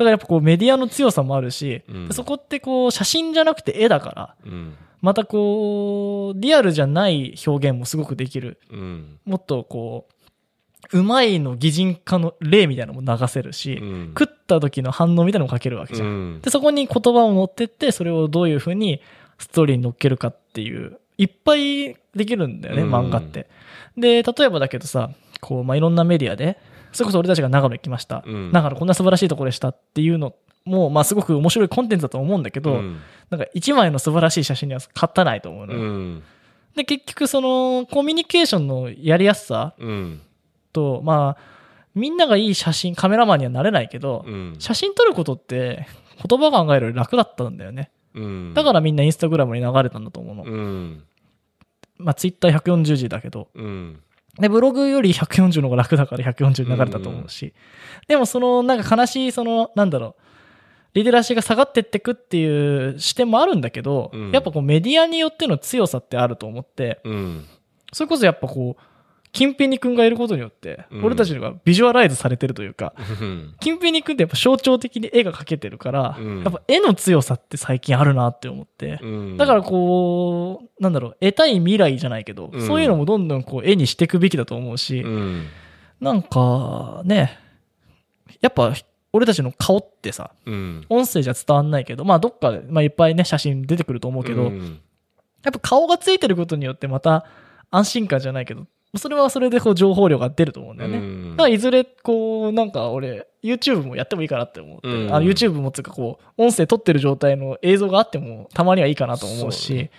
[0.04, 0.06] だかうん。
[0.06, 4.76] らやっぱこうメディアの強さもあるし、うんでそこってこう写真じゃなくて絵だから、うん。
[5.02, 8.60] またこう、リアルじゃない表現もすごくできる。
[8.70, 9.20] うん。
[9.26, 10.08] もっとこ
[10.92, 16.08] う、うまいの擬人化の例みたいなのも流せるし、うん食った時の反応みたいなのも書けるわけじゃん。
[16.08, 19.00] うんで、そこに言葉を乗ってって、それをどういうふうに
[19.38, 23.48] ストーリーに乗っけるかっていう、いっぱいできるんだよね、うん漫画って。
[23.98, 26.58] で、例えばだけどさ、こう、まあ、いろんなメディアで、
[26.92, 28.24] それこそ俺たちが長野行きました。
[28.26, 30.34] うん長野こんな素晴らしいところでしたっていうの
[30.66, 33.00] も、まあ、すごく面白いコンテンツだと思うんだけど、うん
[33.30, 35.80] なんか一枚の素晴らしい写真には勝たないと思うのよ。
[35.80, 36.24] うん。
[36.76, 40.22] で、結局そのコミュニケーションのやりやすさうん。
[40.74, 41.42] と、まあ、
[41.94, 44.56] みんながいい写真、カメラマンにはなれないけど、うん。
[44.58, 45.88] 写真撮ることって
[46.28, 47.92] 言葉考えるより楽だったんだよね。
[48.16, 48.54] うん。
[48.54, 50.44] だからみんなインスタグラムに流れたんだと思うの。
[50.44, 51.04] うん。
[51.98, 53.50] まあツイッター140字だけど。
[53.54, 54.02] うん。
[54.40, 57.54] で、ブログより140の方が楽だから140に流れたと思うし。
[58.08, 60.22] でもその、なんか悲しい、その、なんだろう。
[60.94, 67.46] リテラシーが下がってってくっていう視点もあるんだけど、うんやっぱこうメディアによっての強さってあると思って、うん。
[67.94, 68.84] それこそやっぱこう、
[69.32, 71.06] 金ペニ君がいることによって、うん。
[71.06, 73.56] 俺たちのがビジュアライズされてるというか、うん。
[73.60, 76.44] 金ペニ君ってやっぱ象徴的に絵が描けてるから、うん。
[76.44, 79.38] やっぱ絵の強さって最近あるなって思って、うん。
[79.38, 82.68] だからこう、なんだろう、得たい未来じゃないけど、うん。
[82.68, 85.46] そういうのもどんどんこう絵にしていくべきだと思うし、うん。
[86.02, 87.38] なんかね、
[88.42, 88.74] やっぱ
[89.12, 90.86] 俺たちの顔ってさ、うん。
[90.90, 94.80] 音声じゃ伝わんないけど、まあどっかで、まあいっぱいね、写真出てくると思うけど、うん。
[95.44, 97.26] やっぱ顔がついてることによってまた
[97.72, 98.66] 安心感じゃないけど、
[98.98, 100.98] それはそれでこう情報量が出ると思うんだよね。
[100.98, 109.92] うんだからいずれこう、なんか俺、YouTube もやってもいいかなって思って、うんあの YouTube もつうかこう、音声撮ってる状態の映像があってもたまにはいいかなと思うし、ね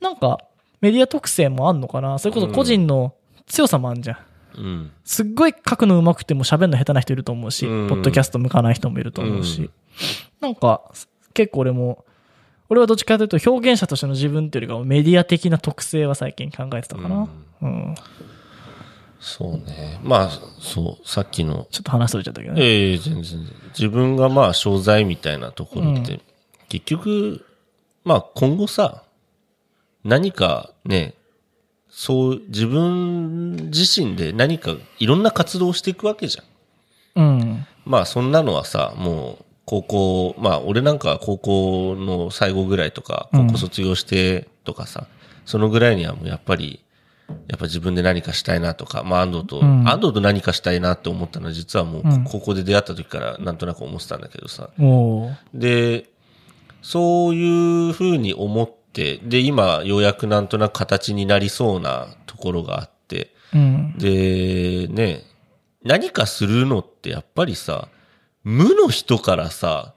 [0.00, 0.38] なんか
[0.80, 3.12] メディア特性もあんのかなそれこそ個人の
[3.46, 4.16] 強さもあんじゃん。
[4.56, 4.92] うん。
[5.04, 9.70] すっごい書くの上手くても喋るの下手な人いると思うし、うんポッドキャスト向かない人もいると思うし、うん
[10.40, 10.80] なんか
[11.34, 12.06] 結構俺も、
[12.70, 17.16] 俺はどっちかというと表現者としての自分っていうよりかはメディア的な特性は最近考えてたかな。
[17.16, 17.28] うん。
[19.20, 20.00] そうね。
[20.02, 22.62] まあ、そう、さっきの、ちょっと話しとれちゃったけどね。
[22.62, 23.54] ええ全然全然。
[23.78, 26.20] 自分がまあ、商材みたいなところって、う
[26.68, 27.44] 結局、
[28.04, 29.04] まあ、今後さ、
[30.04, 31.14] 何かね、
[31.90, 37.22] そう、自分自身で何かいろんな活動をしていくわけじゃん。
[37.22, 37.66] うん。
[37.84, 45.08] まあそんなのはさ、もう高校、まあ俺なんかは高校の最後ぐらいとか、うん高校卒業してとかさ、
[45.44, 46.80] そのぐらいにはもうやっぱり、
[47.48, 54.70] やっぱ自分で何かしたいなとか、まあ安藤と、うん安藤と何かしたいなって思ったのは実はもううん高校で出会った時からなんとなく思ってたんだけどさ。
[55.54, 56.06] で、
[56.82, 63.98] そういうふうに思って、で今ようやくなんとなく形になりそうなところがあって、うん。
[63.98, 65.24] で、ね、
[65.82, 67.88] 何かするのってやっぱりさ、
[68.44, 69.94] 無の人からさ、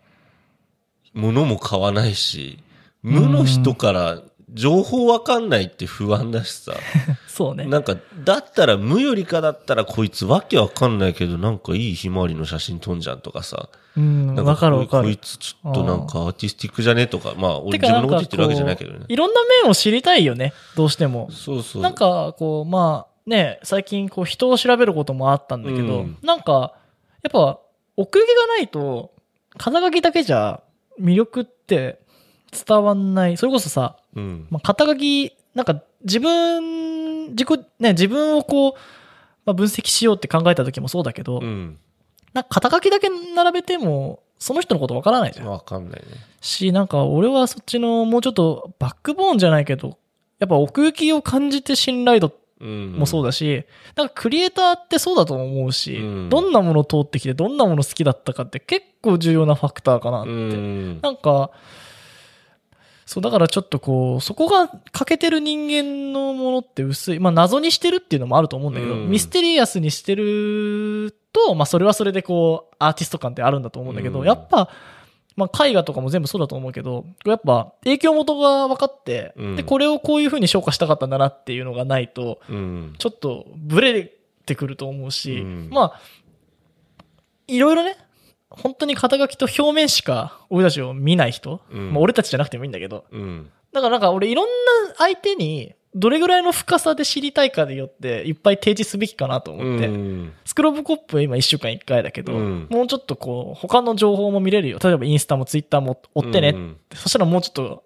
[1.13, 2.59] 物も買わないし、
[3.01, 4.21] 無の人から
[4.53, 6.73] 情報わかんないって不安だしさ、
[7.27, 7.65] そうね。
[7.65, 14.35] なんか、だったら無よりかだったらこいつわけわかんないけど、なんかいいひまわりの写真撮んじゃんとかさ、うん。
[14.35, 15.05] なんわかるわかる。
[15.05, 19.05] こいつちょっとなんかアーティスティックじゃねとか、まあ俺自分のこと言ってるわけじゃないけどね。
[19.07, 20.53] いろんな面を知りたいよね。
[20.75, 21.29] どうしても。
[21.31, 21.81] そうそう。
[21.81, 26.73] なんか、こう、まあ、ね、最近、こう、人を調べることもあったんだけど、うんなんか、
[27.23, 27.59] やっぱ、
[27.95, 29.11] 奥行きがないと、
[29.57, 30.61] 肩書きだけじゃ、
[30.99, 31.99] 魅力って
[32.67, 33.37] 伝わんない。
[33.37, 34.47] それこそさ、うん。
[34.49, 37.49] まあ、肩書き、なんか、自分、自己、
[37.79, 38.73] ね、自分をこう、
[39.45, 41.77] まあ、分析しようって考えた時もそうだけど、うん。
[42.33, 45.47] なんか肩書きだけ並べても、その人のことわからないじゃん。
[45.47, 46.05] わかんないね。
[46.41, 49.97] し、なんか俺はそっちのもうちょっとバックボーンじゃないけど、
[50.39, 52.93] やっぱ奥行きを感じて信頼度うん。
[52.93, 60.31] もそうだし、なんかクリエイターってそうだと思うし、うんどんなもの通ってきてどんなもの好きだったかって結構重要なファクターかなって。
[60.31, 60.99] うん。
[61.01, 61.51] なんか、
[63.05, 67.19] そう、だからちょっとこう、そこが欠けてる人間のものって薄い。
[67.19, 74.69] まあ謎にしてるっていうのもあると思うんだけど、うんミステリアスにしてると、まあそれはそれでこう、アーティスト感ってあるんだと思うんだけど、うんやっぱ、
[75.35, 82.95] まあ絵画とかも全部そうだと思うけど、やっぱ影響元が分かって、うんで、これをこういう風に昇華したかったんだなっていうのがないと、うん。
[82.99, 84.13] ちょっとブレ
[84.45, 85.99] てくると思うし、うんまあ、
[87.47, 87.97] いろいろね、
[88.57, 91.93] 本当に肩書きと表面しか俺たちを見ない人、うん。
[91.93, 93.49] まあ俺たちじゃなくてもいいんだけど、うん。
[93.71, 94.47] だからなんか俺いろん
[94.87, 100.33] な相手にどれぐらいの深さで知りたいかによっていっぱい提示すべきかなと思って、うん。
[100.45, 102.67] スクローブコップは今1週間1回だけど、うん。
[102.69, 104.79] もうちょっとこう他の情報も見れるよ。
[104.83, 106.77] 例えばインスタもツイッターも追ってね、うん。
[106.93, 107.83] そしたらもうちょっと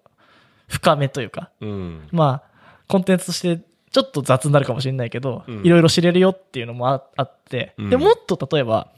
[0.68, 2.08] 深めというか、うん。
[2.10, 5.66] まあ、コンテンツとしてちょっと雑になるかもしれないけど、うん。
[5.66, 7.90] いろいろ知れるよっていうのもああって、うん。
[7.90, 8.88] で、もっと例えば、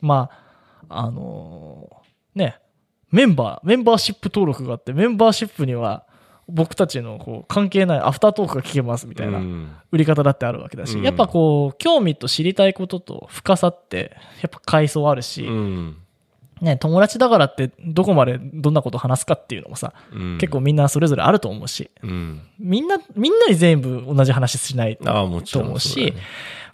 [0.00, 0.43] まあ、
[0.88, 2.58] あのーね、
[3.10, 6.04] メンバー、メンバーシップ登録があって、メンバーシップには
[6.48, 15.96] 僕たちのこう関係ないアフタートークが聞けますみたいなうん売り方だってあるわけだし、うんやっぱこう、興味と知りたいことと深さって、やっぱ階層あるし、うん。
[16.60, 22.42] ね、友達だからってどこまでどんなこと話すかっていうのもさ、うん結構みんなそれぞれあると思うし、うん。
[22.58, 25.38] みんな、みんなに全部同じ話しないと思
[25.74, 26.14] うしね。、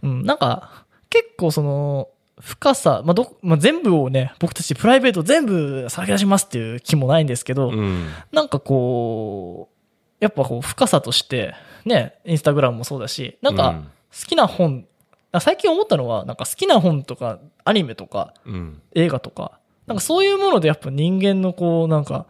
[0.02, 2.08] うん、なんか、結構その、
[2.40, 8.06] 深さ、まあ、ど、まあ、全部をね、僕たちプライベート全部さらけ出しますっていう気もないんですけど、うん。
[8.32, 9.76] なんかこう、
[10.20, 14.86] やっぱこう、深さとして、ね、インスタグラムもそうだし、なんか、うん好きな本、
[15.32, 18.82] あ最近思ったのは、なんか好きな本とか、アニメとか、うん。
[18.94, 22.26] 映画とか、なんかそういうものでやっぱ人間のこう、なんか、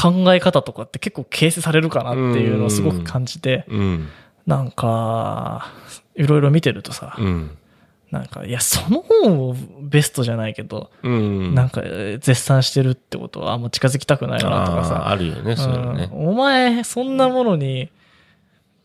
[0.00, 4.08] 考え方とかって結構形成されるかなっていうのをすごく感じて、うん。
[4.46, 5.72] なんか、
[6.14, 7.57] いろいろ見てるとさ、うん。
[8.10, 11.54] なんか、いや、その本をベストじゃないけど、うん。
[11.54, 15.08] なんか、えー絶賛してるってことは、あんま近づきたくないなとかさ。
[15.08, 16.08] あるよね、そういうのね。
[16.12, 17.90] うんお前、そんなものに、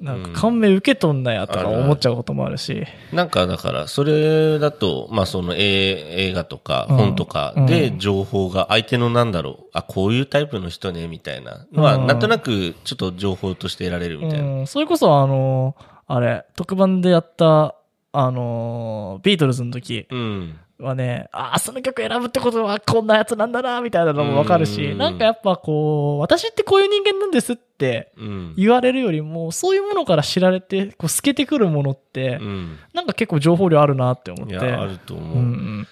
[0.03, 2.85] なんか感銘受け取んなやとか思っちゃうこともあるし。
[3.13, 14.45] なんかだから、それだと、まあその映映画とかうん本とかで情報が相手のなんだろう、あ、こういうタイプの人ね、みたいなのは、うんなんとなくちょっと情報として得られるみたいな。
[14.45, 17.75] うん、それこそあの、あれ、特番でやった、
[18.13, 20.59] あの、ビートルズの時うん。
[20.79, 28.53] はね、ああ、その曲選ぶってことはこんなやつなんだな、みたいなのもわかるし、うんなんかやっぱこう、私ってこういう人間なんですってうん。
[28.55, 32.77] 言われるよりも、そういうものから知られて、こう透けてくるものって、うん。
[32.93, 34.53] なんか結構情報量あるなって思って。
[34.53, 35.37] いや、あると思う。
[35.37, 35.87] うんうん。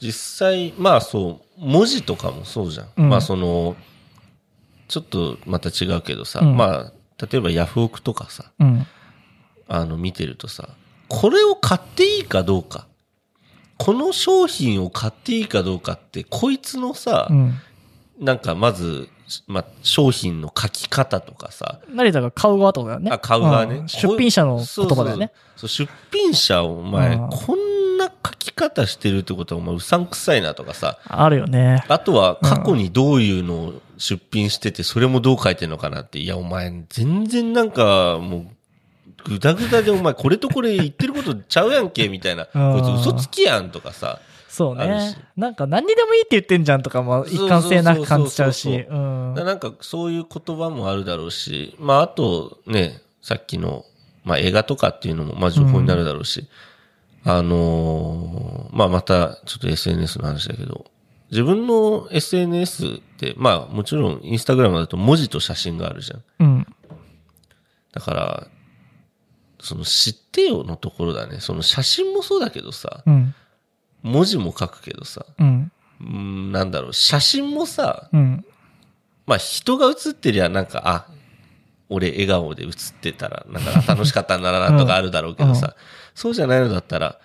[0.00, 2.86] 実際、まあそう、文字とかもそうじゃん。
[2.96, 3.76] うんまあその、
[4.88, 6.92] ちょっとまた違うけどさ、うんまあ、
[7.30, 8.86] 例えばヤフオクとかさ、うん。
[9.68, 10.70] あの見てるとさ、
[11.08, 12.86] これを買っていいかどうか、
[13.78, 17.54] この商品を買っていいかどうかって、こいつのさ、うん。
[18.18, 19.08] なんかまず、
[19.46, 23.10] まあ、商品の書き方とかさ、成田が買う側ってことだよね。
[23.12, 23.80] あ、買う側ね。
[23.80, 25.32] ん出品者の言葉だよね。
[25.56, 31.84] そうそうそう出品者お前、うんこんな書き方してるってことはお前うさんくさいなとかさ、あるよね。
[31.88, 38.46] あとは過去にどういうのを出品してて、それもどう書いてるのかなって、いやお前全然なんかもう、
[39.28, 45.16] ぐだぐだでお前これとこれ言ってることちゃうやんけみたいな、 うんこいつ嘘つきやんとかさ、そうね。
[45.36, 48.86] なんか何にでもいいって言ってんじゃんとかも一貫性なく感じちゃうし。
[48.88, 53.84] なんかそういう言葉もあるだろうし、まああとね、さっきの、
[54.24, 56.48] まあ映画とかっていうのもまあ情報になるだろうし、
[57.24, 60.86] あのーまあまたちょっと SNS の話だけど、
[61.30, 66.22] 自分の SNS って、まあもちろんインスタグラムだと文字と写真があるじゃん。
[66.40, 66.66] うん。
[67.92, 68.46] だから、
[69.60, 71.40] その知ってよのところだね。
[71.40, 73.34] その写真もそうだけどさ、うん。
[74.02, 75.72] 文字も書くけどさ、うん。
[76.00, 78.44] んなんだろう、写真もさ、うん。
[79.26, 81.06] まあ人が写ってりゃなんか、あ、
[81.88, 85.74] 俺笑顔で写ってたら、なんかあ楽しかったんだなとかあるだろうけどさ、
[86.14, 87.18] そうじゃないのだったら、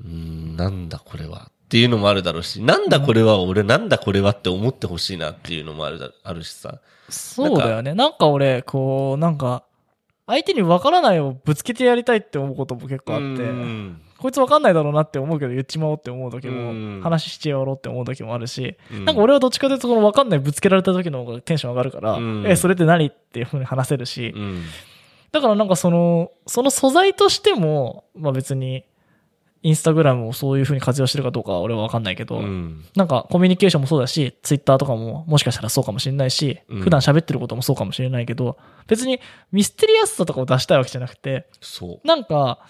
[0.00, 6.80] うーん、なんだこれはっていうのもあるだろうし、なんだこれは、俺なんだこれはって思ってほしいなっていうのもあるだあるしさ。
[7.08, 7.94] そうだよね。
[7.94, 9.64] なんか俺、こう、なんか、
[10.26, 14.00] 相手に分からないをぶつけてやりたいって思うことも結構あって、うん。
[14.18, 16.98] こいつ分かんないだろうなって思うけど言っちまおうって思う時うん。
[16.98, 19.04] も、話してやろうって思う時もあるし、うん。
[19.04, 22.46] なんか俺はどっちかというとこの分かんないぶつけられた時の方がテンション上がるから、うん。
[22.46, 23.06] え、それって何？
[23.06, 24.62] っていう風に話せるし、うん。
[25.32, 28.84] だからなんかその、その素材としても、まあ別に、
[29.62, 32.84] インスタグラムをそういう風に活用してるかどうかは俺は分かんないけど、うん。
[32.96, 39.20] なんかコミュニケーションもそうだし、ツイッターとかももしかしたらそうかもしれないし、うん普段喋ってることもそうかもしれないけど、別に
[39.52, 42.06] ミステリアスさとかを出したいわけじゃなくて、そう。
[42.06, 42.66] なんか、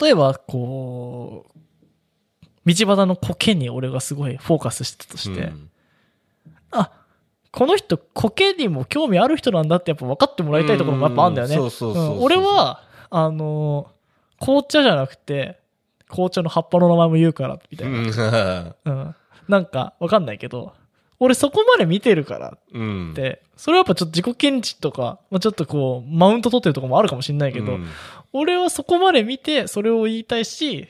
[0.00, 1.58] 例えばこう、
[2.66, 5.70] 道端の苔に俺がすごいフォーカスしてたとして、うん
[6.72, 6.90] あ、
[7.52, 11.56] この人苔にも興味ある人なんだってやっぱ分かってもらいたいところもやっぱあるんだよね。
[11.56, 13.90] うんそうそうそうそううん俺は、あの、
[14.40, 15.58] 紅茶じゃなくて、
[16.08, 18.74] 紅茶の葉っぱの名前も言うから、みたいな。
[18.84, 19.14] うん。
[19.48, 20.72] なんか、わかんないけど、
[21.18, 23.12] 俺そこまで見てるからうん。
[23.12, 27.88] って、それはやっぱちょっと自己検知とか、まあ、ちょっとこう、マウント取ってるところもあるかもしれないけど、うん
[28.32, 30.88] 俺はそこまで見て、それを言いたいし、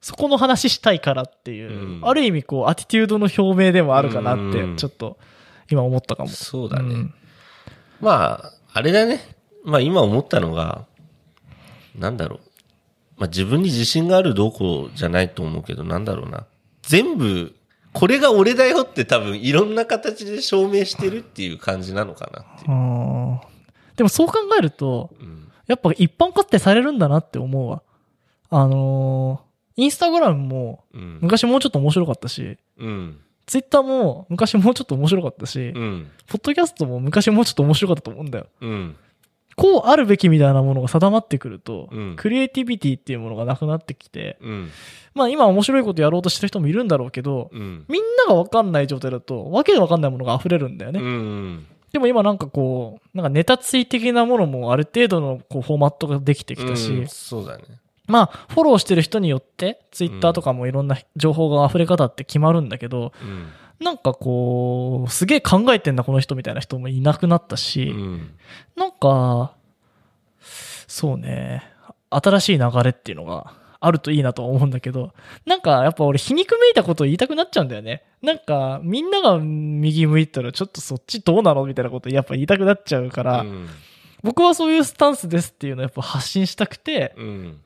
[0.00, 5.18] そこの話したいからっていう、うんある意味こう、アティテュードの表明でもあるかなってう、んちょっと、
[5.70, 6.28] 今思ったかも。
[6.30, 6.94] そうだね。
[6.94, 7.14] ん
[8.00, 9.20] まあ、あれだね。
[9.64, 10.86] まあ今思ったのが、
[11.96, 12.40] なんだろう。
[13.22, 16.44] まあ自分に自信があるどうこうじゃないと思うけど、なんだろうな。
[16.82, 17.54] 全部、
[17.92, 23.40] これが俺だよって多分いろんな形で証明してるっていう感じなのかなっていう。
[23.94, 25.48] でもそう考えると、うん。
[25.68, 27.82] やっぱ一般化ってされるんだなって思うわ。
[28.50, 31.18] あのーインスタグラムもうん。
[31.22, 33.20] 昔もうちょっと面白かったし、うん。
[33.46, 36.10] ツイッターも昔もうちょっと面白かったし、うん。
[36.26, 38.46] ポッドキャストも昔もうちょっと面白かったと思うんだよ。
[38.60, 38.96] うん。
[39.56, 44.70] こうあるべきみたいなものが定まってくると、うんクリエイティビティっていうものがなくなってきて、うん。
[45.14, 47.84] まあ今面白いことやろうとしてる人もいるんだろうけど、うん。
[47.88, 51.00] みんながわかんない状態だと、わけでわかんないものが溢れるんだよね。
[51.00, 51.66] うん。
[51.92, 57.64] でも今なんかこう、なんかネタつい的なものもある程度のこうフォーマットができてきたし、うんそうだね。
[58.08, 63.48] まあフォローしてる人によって、ツイッターとかもいろんな情報が溢れ方って決まるんだけど、うん。
[63.82, 68.34] なんかこう、すげえ考えてんだこの人みたいな人もいなくなったし、うん。
[68.76, 69.54] なんか、
[70.86, 71.62] そうね、
[72.10, 75.12] 新しい流れっていうのがあるといいなとは思うんだけど、
[75.46, 78.04] なんかやっぱ俺皮肉めいたことを言いたくなっちゃうんだよね。
[78.22, 83.68] なんかみんなが右向いたらちょっとそっちどうなのみたいなことやっぱ言いたくなっちゃうから、うん
[84.22, 87.60] 僕はそういうスタンスですっていうのをやっぱ発信したくて、うん。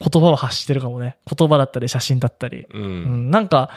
[0.00, 1.16] 言葉を発してるかもね。
[1.30, 2.62] 言葉だったり写真だったり。
[2.62, 2.66] う。
[2.72, 3.70] うんん、なんか、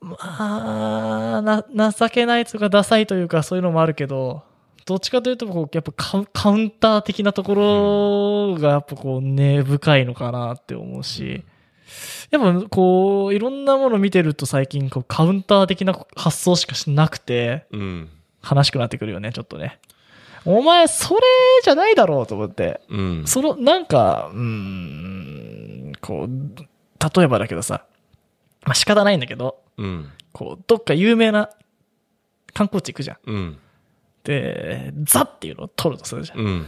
[0.00, 4.42] まあ、な、情けないとか、ダサいというか、そういうのもあるけど、
[4.84, 11.44] どっちかというと、こう、やっぱカウンカウンター的なところが、やっぱこう、根深いのかなって思うし、
[12.30, 18.08] やっぱこう、いろんなもの見てると最近、こう、カウンター的な発想しかしなくて、うん。
[18.48, 19.80] 悲しくなってくるよね、ちょっとね。
[20.44, 21.20] お前、それ
[21.64, 22.80] じゃないだろうと思って。
[22.88, 23.26] うん。
[23.26, 27.84] その、なんか、うーん、こう、例えばだけどさ、
[28.64, 30.10] まあ仕方ないんだけど、うん。
[30.32, 31.50] こう、どっか有名な
[32.52, 33.18] 観光地行くじゃん。
[33.26, 33.58] うん。
[34.24, 36.38] で、ザっていうのを撮るとするじゃん。
[36.38, 36.60] もうん。
[36.60, 36.66] う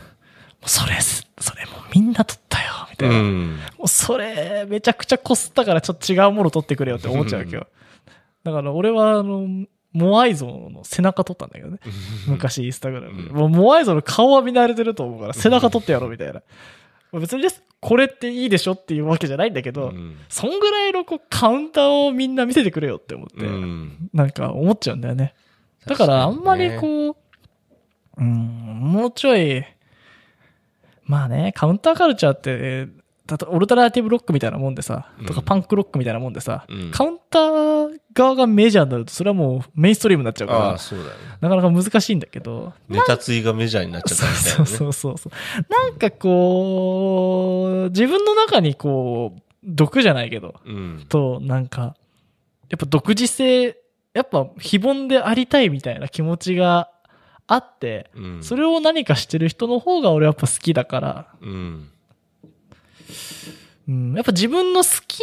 [0.67, 3.15] それす、それもうみんな撮ったよ、みたいな。
[3.17, 3.59] もうん。
[3.85, 7.67] うそれ、めちゃくちゃこすったからちょっと違うもの撮ってくれよって思っちゃうわけど。
[8.45, 9.47] だから俺は、あの、
[9.93, 11.79] モアイ像の背中撮ったんだけどね。
[12.27, 13.29] 昔インスタグラムで。
[13.31, 16.43] うんもうモアイ像の顔は見慣れてると思うから、背中撮ってやろうみたいな。
[17.13, 20.17] 別にです、これっていいでしょっていうわけじゃないんだけど、うん。
[20.29, 24.11] そんぐらいのこうカウンターをみんな見せてくれよって思って、うん。
[24.13, 25.35] なんか思っちゃうんだよね。
[25.87, 26.81] だからあんまりう。
[26.81, 27.17] こう、
[28.19, 29.65] うん、もうちょい、
[31.05, 32.89] まあね、カウンターカルチャーって、
[33.49, 40.79] オルタナティブロックみたいなもんでさ、とかうんパンクロックみたいなもんでさ、うんカウンター側がメジャーになると、それはもうメインストリームになっちゃうからね。
[41.41, 44.77] なかなか難しいんだけど、ネタついがメジャーになっちゃったみたいそうなね。
[44.77, 45.33] そうそうそう。
[45.71, 51.07] なんかこう、自分の中にこう、毒じゃないけど、うん。
[51.09, 51.95] と、なんか、
[52.71, 53.77] やっぱ独自性、
[54.15, 56.91] やっぱ非凡でありたいみたいな気持ちが
[57.47, 58.43] あって、うん。
[58.43, 61.91] それを何かしてる人の方が俺やっぱ好きだから、うん。
[63.89, 65.21] うん、やっぱ自分の好き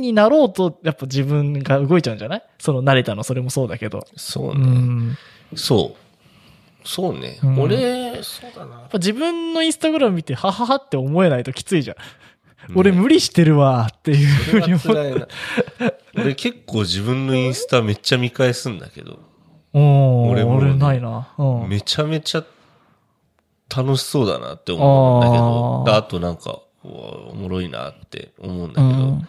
[0.00, 2.42] になろうと、やっぱ自分が動いちゃうんじゃない？
[2.58, 4.06] その慣れたの、それもそうだけど。
[4.16, 4.66] そううね。
[4.66, 5.18] ん。
[5.54, 6.88] そう。
[6.88, 7.38] そうね。
[7.42, 8.88] うん俺、そうだなやっ。
[8.90, 11.96] ぱ自分のインスタグラム見て、はははって思えないときついじゃん。
[12.74, 15.28] 俺ね無理してるわっていうふうに思は辛いな。
[16.18, 19.18] 俺結構自分のインスタめっちゃ見返すんだけど、
[19.74, 20.30] うん。
[20.30, 21.28] 俺もね俺ないな。
[21.36, 21.68] うん。
[21.68, 22.44] めちゃめちゃ
[23.74, 29.28] 楽しそうだなって思うんだけど、あとなんか、おもろいなって思うんだけど、うん。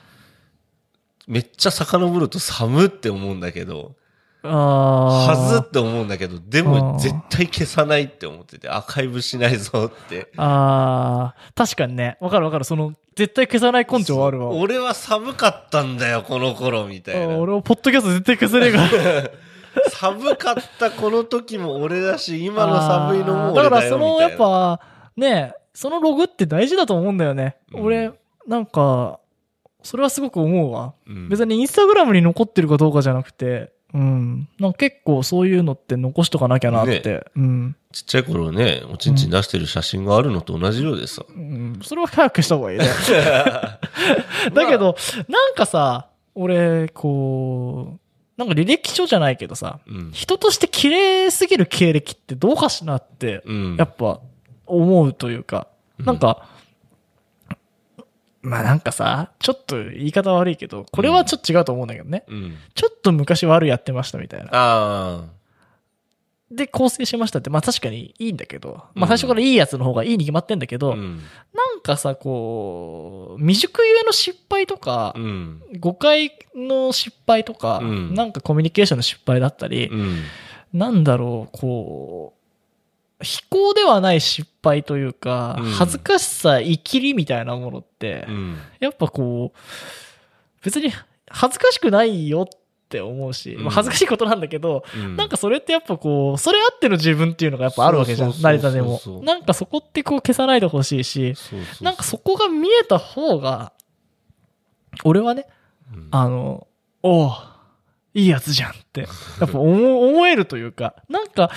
[1.28, 3.96] めっちゃ遡ると寒って思うんだけど。
[4.44, 10.32] はずって思うんだけど、でも絶対消さないって思ってて、アーカイブしないぞって。
[10.38, 12.18] ああ、確かにね。
[12.22, 12.64] わかるわかる。
[12.64, 14.50] その、絶対消さない根性あるわ。
[14.52, 17.34] 俺は寒かったんだよ、この頃、みたいな。
[17.34, 19.32] あ俺もポッドキャスト絶対消せねえから。
[19.92, 23.70] 寒かったこの時も俺だし、今の寒いのも俺だよ。
[23.70, 24.80] だからその、やっ、ぱ、
[25.16, 27.56] ね、そのログって大事だと思うんだよね。
[27.72, 28.12] うん俺、
[28.48, 29.20] なんか、
[29.84, 30.96] それはすごく思うわ。
[31.06, 34.50] うん別にインスタグラムに残ってるかどうかじゃなくて、うん。
[34.60, 37.28] なんか結構そういうのって残しとかなきゃなって。
[37.36, 37.76] うん。
[37.92, 41.24] ちっちゃい頃ね、おちんちん出してる写真があるのと同じようでさ。
[41.30, 42.86] うん、それは早くした方がいいね。
[44.56, 44.96] だけど、
[45.28, 48.00] なんかさ、俺、こう、
[48.36, 50.12] なんか履歴書じゃないけどさ、うん。
[50.12, 53.76] 人として綺麗すぎる経歴ってどうかしなって、うん。
[53.78, 54.22] やっぱ
[54.68, 55.68] 思うというか、
[56.00, 56.48] うんなんか、
[58.42, 62.24] まあなんかさ、ちょっと言い方悪いけど、これはちょっと違うと思うんだけどね。
[62.28, 62.56] うん。
[62.76, 64.50] ちょっと昔悪いやってましたみたいな。
[64.54, 65.26] あ
[66.50, 70.80] で、構成しましたって、まあ確かにいいんだけど、まうんあ最初からいいやつの方がいいに決まってんだけあ。
[70.80, 71.18] ど、うん。
[71.54, 75.62] なんかさ、こう、未熟ゆえの失敗とか、うん。
[75.80, 80.22] 誤解の失敗とか、うんなんかコミュニケーションの失敗だったり、うん。
[80.74, 82.37] なんだろう、こう、
[83.22, 88.58] 非行ではない失敗というか、うん恥ずかしさ、生きりみたいなものって、うん。
[88.80, 90.92] やっぱこう、別に
[91.30, 92.48] 恥ずかしくないよっ
[92.90, 95.16] て思うし、うんまあ恥ずかしいことなんだけど、うん。
[95.16, 99.00] なんかそれってやっぱこう、それあっての自分っていうのがやっぱあるわけじゃん、成田でも。
[99.24, 101.34] なんかそこってこう消さないでほしいし、
[101.82, 103.74] なんかそこが見えた方が、
[105.04, 105.48] 俺はね、
[105.92, 106.68] うんあの、
[107.02, 107.32] おう
[108.14, 109.08] いいやつじゃんって、や
[109.46, 111.52] っぱ思思えるというか、なんか、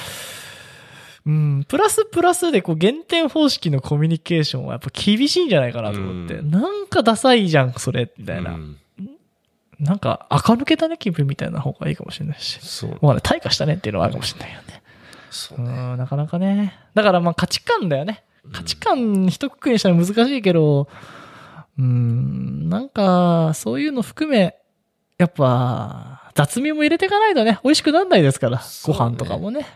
[1.26, 8.52] うん、プラスプラスでこう減点方式のコミュニケーションはやっぱ厳しいんじゃないかなと思って、うんなんかダサいじゃん、それ、みたいな。
[8.52, 8.76] うん
[9.78, 12.60] なんか垢抜けたね、気分みたいな方がいいかもしれないし。
[12.60, 12.98] そう。
[13.00, 14.82] まあね、退化したねっていうのはあるかもしれないよね。
[15.30, 15.94] そううね。
[15.94, 16.78] ん、なかなかね。
[16.92, 18.22] だからまあ価値観だよね。
[18.52, 20.86] 価値観一括りにしたら難しいけど、
[21.78, 24.56] うん、なんか、そういうの含め、
[25.16, 29.66] やっぱ、雑味も入れていかないとね、美味しくなんないですから、ねご飯とかもね。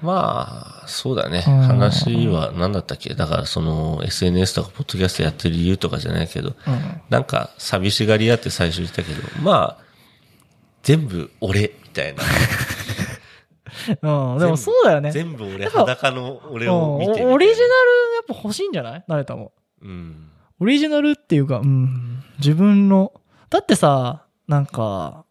[0.00, 1.44] まあ、そうだね。
[1.46, 3.14] うん話は何だったっけ？
[3.14, 7.00] だからその SNS とかポッドキャストやってる理由とかじゃないけど、うん。
[7.10, 9.84] なんか寂しがり屋って最初言ったけど、まあ、
[10.82, 12.22] 全部俺みたいな。
[14.32, 14.38] うん。
[14.38, 15.10] でもそうだよね。
[15.12, 17.68] 全部俺裸の俺を見てうんオリジナルや
[18.22, 19.04] っぱ欲しいんじゃない？
[19.08, 19.52] 成田も。
[19.82, 20.30] うん。
[20.60, 23.12] オリジナルっていうか、うん、自分の。
[23.50, 25.24] だってさ、なんか、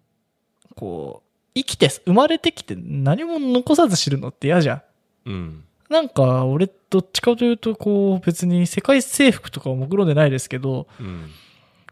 [0.75, 1.26] こう、
[1.57, 5.29] 生きて、生まれてきて何も残さず知るのって嫌じゃん。
[5.29, 5.63] うん。
[5.89, 11.29] なんか、俺、どっちかというと、こう、別に世界征服とかは目論んでないですけど、うん。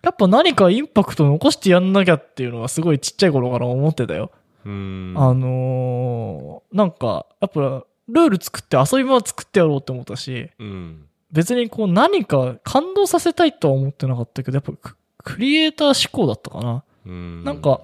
[0.02, 4.32] やっぱ何かインパクト残してやんなきゃっていうのはすごいちっちゃい頃から思ってたよ。
[4.66, 5.14] うん。
[5.18, 11.06] あのーなんか、やっぱ、ルール作って遊び場作ってやろうって思ったし、うん。
[11.32, 16.84] 別にこう何か感動させたいとは思ってなかったけど、やっぱククリエイター思考だったかな。
[17.06, 17.44] うん。
[17.44, 17.82] なんか、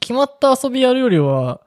[0.00, 1.60] 決まった遊びやるよりは、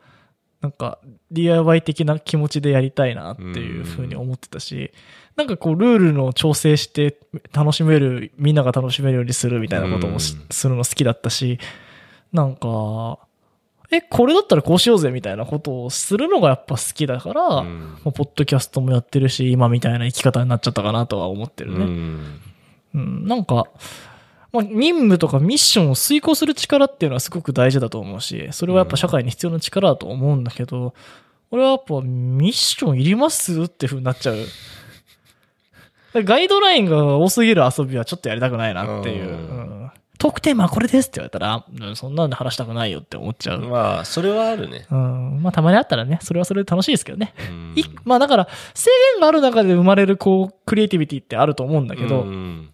[0.62, 1.00] なんか
[1.32, 4.92] DIY 的な気持ちでやりたいなっていうふうに思ってたし、
[5.36, 7.18] なんかこうルールの調整して
[7.52, 11.60] 楽しめる、みんなが楽しめるようにするみたいなこともするの好きだったし、
[12.32, 13.20] なんか、
[13.92, 21.86] え、これだったらこうしようぜみたいなことをするのがやっぱ好きだから、うんまあポッドキャストもやってるし、今みたいな生き方になっちゃったかなとは思ってるね。
[21.86, 22.42] うん。
[22.96, 23.68] うん、なんか、
[24.54, 30.94] まあ、任務とかミッションを遂行する力っていうのはすごく大事だと思うし、それはやっぱ社会に必要な力だと思うんだけど、
[31.50, 33.64] 俺はやっぱミッションいります？
[33.64, 34.38] って風になっちゃう。
[36.24, 39.26] ガイドラインが多すぎる遊びはちょっとやりたくないなっていう。
[39.26, 39.74] うんうん
[40.20, 43.62] トークテーマはこれですって言われたら、うんそんなんで話したくないよって思っちゃう。
[43.62, 44.86] まあ、それはあるね。
[44.90, 47.34] うん、まあたまにあったらね、それはそれで楽しいですけどね。
[47.50, 52.70] うんいまあだから、制限がある中で生まれるこう、クリエイティビティってあると思うんだけど、うん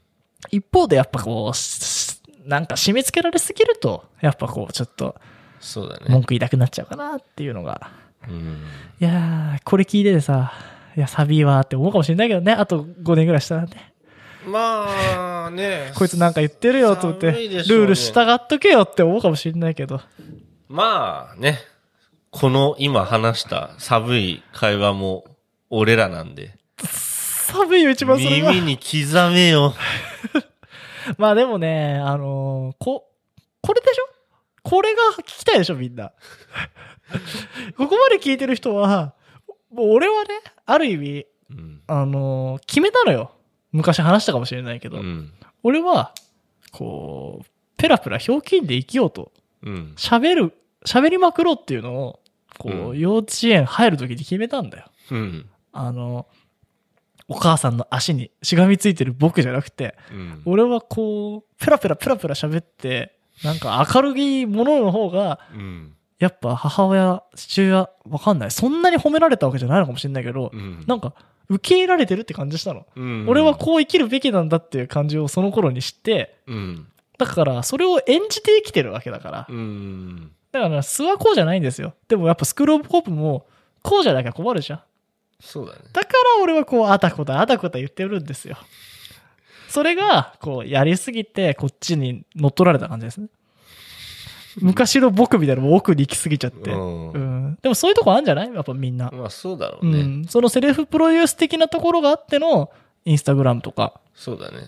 [0.51, 5.15] 一方でやっぱこうし、なんか締め付けられすぎると、やっぱこう、ちょっと
[5.59, 6.05] そうだね。
[6.09, 7.91] 文句言いたくなっちゃうかなっていうのが。
[8.27, 8.63] うん。
[8.99, 10.53] いやー、これ聞いててさ、
[10.95, 13.93] いや、サビはって思うかもしれないけどね、あと5年ぐらいしたらね。
[14.45, 15.91] まあね。
[15.95, 20.01] こいつなんか言ってるよと思って、ルール従っとけよって思うかもしれないけど。
[20.67, 21.59] まあね。
[22.31, 25.25] この今話した寒い会話も
[25.69, 26.55] 俺らなんで。
[26.83, 28.51] 寒いよ、一番それが。
[28.51, 29.73] 耳に刻めよ。
[31.17, 33.09] まあでもね、あのーこ、
[33.61, 34.03] これでしょ？
[34.63, 36.11] これが聞きたいでしょ、みんな。
[37.77, 39.13] ここまで聞いてる人は、
[39.71, 40.29] もう俺はね、
[40.65, 41.81] ある意味、うん。
[41.87, 43.31] あのー決めたのよ。
[43.71, 44.97] 昔話したかもしれないけど。
[44.97, 45.33] うん。
[45.63, 46.13] 俺は、
[46.71, 47.45] こう、
[47.77, 49.31] ペラペラひょうきんで生きようと。
[49.63, 49.93] うん。
[49.97, 50.53] 喋る、
[50.85, 52.19] 喋りまくろうっていうのを、
[52.57, 54.85] こう、うん幼稚園入る時に決めたんだよ。
[55.11, 55.49] うん。
[55.71, 56.27] あの、
[57.27, 60.41] お母さんの足にしがみついてる僕じゃなくて、うん。
[60.45, 65.93] 俺はこう、ペラペラペラペラ喋って、なんか明るいものの方が、うん。
[66.19, 68.51] やっぱ母親、父親、わかんない。
[68.51, 70.83] そんなに褒められたわけじゃないのかもしれないけど、うん。
[70.85, 71.13] なんか、
[71.47, 72.85] 受け入れられてるって感じしたの。
[72.95, 76.87] うん俺はこう生きるべきなんだっていう感じをその頃に知って、うん。
[77.17, 79.47] だから、それを演じて生きてるわけだから。
[79.49, 80.31] うん。
[80.51, 81.93] だから、素はこうじゃないんですよ。
[82.07, 83.45] でもやっぱスクールオブコープも、
[83.81, 84.81] こうじゃなきゃ困るじゃん。
[85.41, 85.79] そうだね。
[85.93, 88.57] だから俺はこう、あたこだ、あたこだ言ってるんですよ。
[89.69, 93.27] それが、こう、やりすぎて、こっちに乗っ取られた感じですね。
[94.61, 96.71] 昔の僕みたいなのも奥に行き過ぎちゃって。
[96.71, 97.57] うんうん。
[97.61, 98.53] でもそういうとこあるんじゃない？
[98.53, 99.09] やっぱみんな。
[99.11, 100.01] まあそうだろううね。
[100.03, 100.25] ん。
[100.27, 102.71] そのセルフプロデュース的なところがあっての、
[103.05, 104.67] インスタグラムとか、そうだね。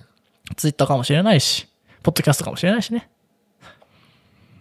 [0.55, 1.67] ツイッターかもしれないし、
[2.03, 3.09] ポッドキャストかもしれないしね。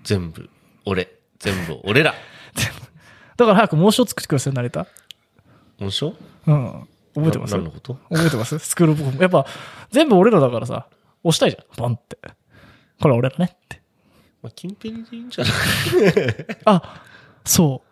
[0.05, 0.49] 全部、
[0.87, 1.13] 俺。
[1.39, 2.15] 全部、俺ら。
[3.37, 4.87] だから早く申しを作ってください、成田。
[5.81, 6.14] 本書？
[6.47, 6.89] うん。
[7.14, 7.55] 覚えてます？
[7.57, 8.59] 覚えてます？
[8.61, 9.22] スクールオブコープ。
[9.22, 9.45] やっぱ、
[9.91, 10.87] 全部俺らだからさ、
[11.24, 11.64] 押したいじゃん。
[11.76, 12.18] ボンって。
[13.01, 13.81] これ俺らねって。
[14.43, 15.53] まあ、近辺でいいんじゃない？
[16.66, 17.03] あ、
[17.45, 17.83] そ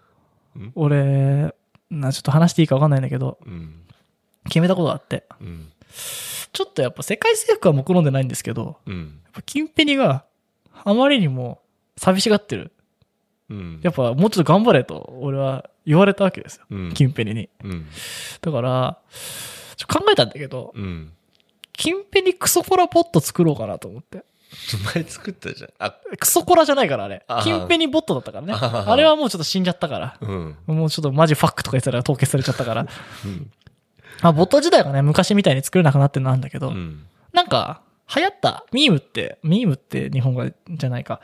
[0.56, 0.58] う。
[0.58, 0.72] ん？
[0.76, 1.52] 俺、
[1.90, 3.82] な、ちょっと話していいか分かんないんだけど、うん。
[4.44, 5.24] 決めたことがあって。
[5.40, 5.72] うん。
[6.52, 9.20] ちょっとやっぱ世界征服は目論んでないんですけど、やっうん。
[9.32, 10.24] ぱキンペニが
[10.84, 11.60] あまりにも
[11.96, 12.72] 寂しがってる。
[13.50, 13.80] うん。
[13.82, 16.66] やっぱもうちょっと頑張れと、俺は言われたわけですよ。
[16.70, 16.92] うん。
[16.92, 17.48] キンペニに。
[17.64, 17.86] うん。
[18.42, 18.98] だから、
[19.76, 21.12] ちょ考えたんだけど、うん。
[21.72, 24.24] キンペニクソコラポット作ろうかなと思って。
[24.94, 25.70] 前作ったじゃん。
[25.78, 27.42] あ、クソコラじゃないからあれあ。
[27.42, 28.54] キンペニボットだったからね。
[28.54, 30.18] あれはもうちょっと死んじゃったから。
[30.20, 30.56] うん。
[30.66, 32.86] もうちょっとマジファックとか言ってたら凍結されちゃったから。
[33.24, 33.50] うん。
[34.20, 37.06] あ、ボット自体がね、昔みたいに作れなくなってるのなんだけど、うん。
[37.32, 37.82] なんか、
[38.14, 41.20] 流行った、ミームって、ミームって日本語じゃないか。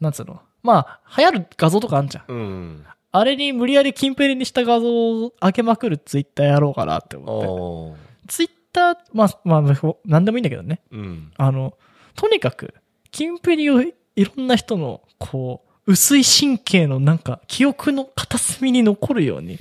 [0.00, 0.42] なんつうの？
[0.62, 2.24] まあ、流行る画像とかあんじゃん。
[2.28, 2.86] うん。
[3.18, 8.28] あれに無理やりキンペリにした画像を上げまくるツイッターやろうかなって思って。
[8.28, 9.62] ツイッター、まあ、まあ、
[10.04, 10.80] なんでもいいんだけどね。
[10.90, 11.32] うん。
[11.36, 11.74] あの、
[12.14, 12.74] とにかく、
[13.10, 19.58] キンペリをいろんな人の、こう、薄い神経のなんか、記憶の片隅に残るように、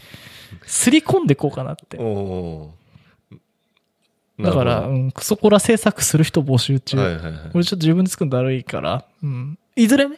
[0.66, 1.98] すり込んでいこうかなって。
[4.38, 6.98] だから、うん、クソコラ制作する人募集中。
[6.98, 7.52] はいはいはい。
[7.54, 9.58] 俺ちょっと自分で作るのだるいから、うん。
[9.78, 10.18] いずれね。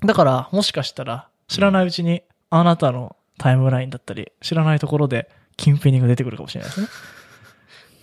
[0.00, 6.88] だから、もしかしたら、知らないうちに、あなたのタイムラインだったり、知らないところで、キンペニが出てくるかもしれないですね。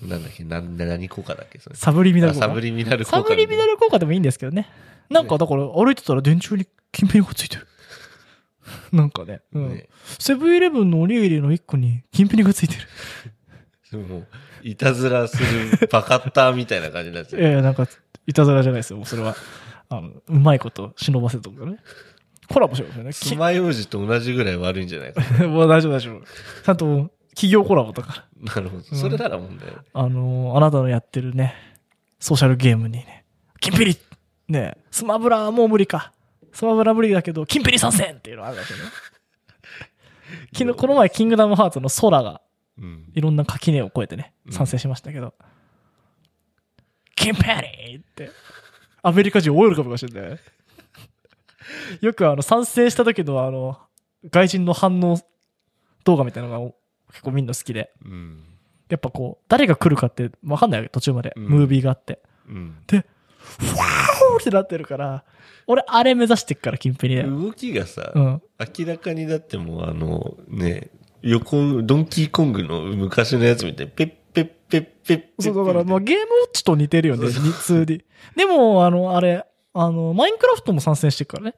[0.01, 1.75] なんだっけ、なん何効果だっけ、それ。
[1.75, 2.45] サブリミナル効果。
[2.45, 3.17] あサブリミナル効果。
[3.17, 4.69] サブリミナル効果でもいいんですけどね。
[5.09, 7.67] なんかだから歩いてたら電柱にキンペニがついてる。
[8.91, 9.41] なんかね。
[9.53, 9.69] うん。
[9.75, 9.89] ね
[10.19, 12.75] セブンイレブンのおにぎりの一個にキンペニがついて
[13.91, 13.99] る。
[14.07, 14.27] もう、
[14.63, 17.41] いたずらするバカッターみたいな感じになっちゃう。
[17.41, 17.87] いやいや、なんか、
[18.25, 18.97] いたずらじゃないですよ。
[18.97, 19.35] もうそれは。
[19.89, 21.77] あの、うまいこと忍ばせとくね。
[22.51, 23.13] コラボしようよね。
[23.13, 26.21] き 爪楊枝と同じぐらい悪いんじゃないか もう大丈夫大丈夫。
[26.21, 28.27] ちゃんと企業コラボとか。
[28.39, 28.53] な。
[28.55, 28.83] なるほど。
[28.83, 29.77] それなら問題ない。
[29.93, 31.55] あのーあなたのやってるね、
[32.19, 33.25] ソーシャルゲームにね、
[33.59, 33.97] キンペリ
[34.49, 36.13] ねスマブラはもう無理か。
[36.51, 38.79] スマブラ無理だけど、キンペリ参戦っていうのあるわけね。
[40.53, 42.41] 昨日、この前、キングダムハーツの空が、
[42.77, 43.11] うん。
[43.13, 45.33] いろんな垣根を越えてね、うん参戦しましたけど、
[47.15, 47.43] キンペ
[47.87, 48.29] リって、
[49.01, 50.39] アメリカ人大喜びかもしれない。
[52.01, 53.77] よくあの、参戦した時のあの、
[54.31, 55.17] 外人の反応
[56.05, 56.71] 動画みたいなのが
[57.11, 58.43] 結構みんな好きで、うん。
[58.89, 61.33] やっぱこう、誰が来るかってわかんない途中まで。
[61.35, 62.19] うんムービーがあって。
[62.47, 62.75] うん。
[62.87, 63.05] で、
[63.37, 65.23] フワーってなってるから、
[65.67, 67.23] 俺、あれ目指してっから、キンペニで。
[67.23, 68.41] 動きがさ、うん。
[68.77, 70.89] 明らかにだってもうあの、ね、
[71.21, 78.03] 横、ドンキーコングの昔のやつみたいに、ペッペッペッペッペッそう、だから、まあ、ゲームウォッチと似てるよね、そうそう 2D。
[78.35, 81.55] でも、あの、あれ、あの、マインクラフトも参戦してるからね。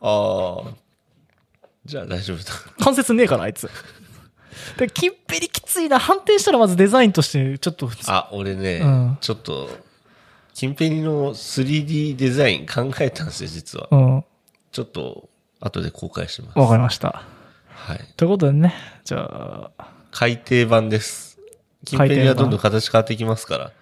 [0.00, 0.74] ああ。
[1.84, 2.52] じゃあ大丈夫だ。
[2.80, 3.68] 関節ねえから、あいつ。
[4.78, 5.98] で、キンペリきついな。
[5.98, 9.68] 反転したらまずデザインとして、ちょっと、あ、俺ね、うんちょっと、
[10.54, 13.88] キンペニの 3D デザイン考えたんですよ、実は。
[13.90, 14.24] うん。
[14.72, 15.28] ちょっと、
[15.60, 16.58] 後で公開します。
[16.58, 17.22] わかりました。
[17.68, 17.98] はい。
[18.16, 18.74] ということでね、
[19.04, 21.38] じゃあ、改訂版です。
[21.84, 23.72] キンペニはどんどん形変わってきますから。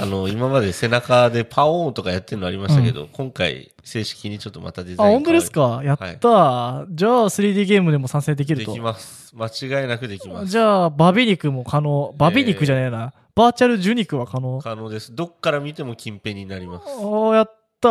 [0.00, 5.82] あの、今まで背中でパオーンとかやってるのありましたけど、今回正式にちょっとまたデザあ、イン本当ですか？
[5.84, 8.70] やったー、じゃあ 3D ゲームでも参戦できると。
[8.72, 9.34] できます。
[9.36, 9.46] 間
[9.80, 10.46] 違いなくできます。
[10.46, 12.14] じゃあ、バビ肉も可能。
[12.16, 13.12] バビ肉じゃねえな。
[13.34, 14.58] バーチャル受肉は可能。
[14.60, 15.14] 可能です。
[15.14, 16.84] どっから見ても金ペになります。
[16.88, 17.90] ああ、やった。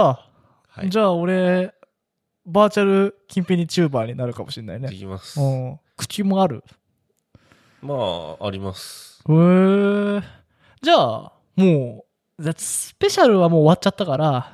[0.68, 0.90] はい。
[0.90, 1.74] じゃあ、俺、
[2.46, 4.96] バーチャルキンペニチューバーになるかもしれないでね。
[4.96, 5.44] きますう。
[5.44, 5.80] ん。
[5.96, 6.64] 口もある。
[7.82, 7.96] ま
[8.42, 9.24] あ、あります。
[9.30, 10.22] へえ。
[10.82, 12.06] じゃあ、も
[12.38, 14.54] う、スペシャルはもう終わっちゃったから、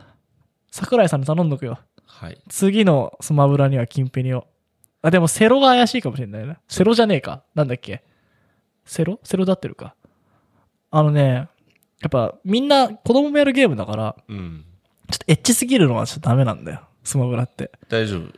[0.71, 1.79] 桜井さんに頼んどくよ。
[2.05, 2.41] はい。
[2.49, 4.47] 次のスマブラにはキンペニを。
[5.01, 6.57] あ、でもセロが怪しいかもしれないな。
[6.67, 7.43] セロじゃねえか。
[7.53, 8.03] なんだっけ。
[8.85, 9.19] セロ？
[9.23, 9.95] セロだってるか。
[10.89, 11.47] あのね、
[12.01, 14.65] やっぱみんな子供もやるゲームだから、うん。
[15.11, 16.81] ちょっとエッチすぎるのはちょっとダメなんだよ。
[17.03, 17.71] スマブラって。
[17.89, 18.33] 大丈夫。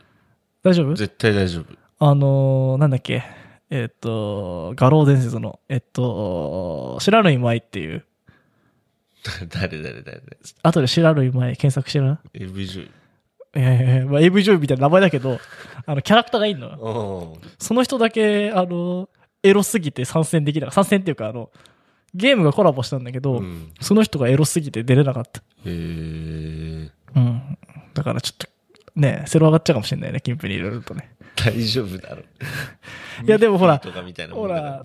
[0.63, 0.95] 大丈夫？
[0.95, 1.65] 絶対大丈夫。
[1.99, 3.23] あのー、なんだっけ。
[3.69, 8.05] えっ、と、画廊伝説の、えっと、知らぬい舞っていう、
[9.49, 10.21] 誰誰誰誰？
[10.63, 12.19] 後で知らぬい舞検索してな。
[12.33, 12.89] ?AV 女優。
[13.55, 15.39] いやいやいや、まあ、AV 女優みたいな名前だけど、
[15.85, 17.37] あの、キャラクターがいんのよ。
[17.59, 19.09] その人だけ、あの、
[19.43, 20.75] エロすぎて参戦できなかった。
[20.83, 21.49] 参戦っていうか、あの、
[22.13, 23.71] ゲームがコラボしたんだけど、うん。
[23.79, 25.41] その人がエロすぎて出れなかった。
[25.65, 27.57] へーうん。
[27.93, 28.47] だからちょっと、
[28.95, 31.09] ね、セロ上がっちゃうかもしれないね、キンプに入れるとね。
[31.43, 32.21] 大丈夫だろ。
[33.25, 33.81] いやでもほら
[34.31, 34.83] ほらあ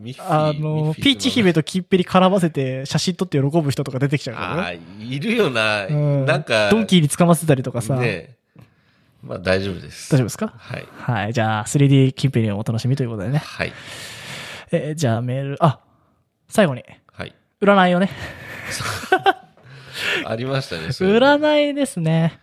[0.55, 1.31] の、ピーチ。
[1.31, 4.81] 姫とキンペリ絡ませて写真撮って喜ぶ人とか出てきちゃうからああね。
[5.01, 5.87] ー、いるよな。
[5.87, 7.97] うんなんか、ドンキーに捕ませたりとかさ。
[7.97, 8.37] ね
[9.23, 10.11] まあ大丈夫です。
[10.13, 10.53] 大丈夫ですか？
[10.57, 10.87] はい。
[10.97, 11.33] はい。
[11.33, 13.39] じゃあ、3D キンペリをお楽しみということでね。
[13.39, 13.73] はい。
[14.73, 15.81] えーじゃあメール、あ、
[16.49, 16.83] 最後に、
[17.13, 17.35] はい。
[17.61, 18.11] 占いをね。
[20.27, 20.87] ありましたね。
[20.87, 22.41] 占いですね。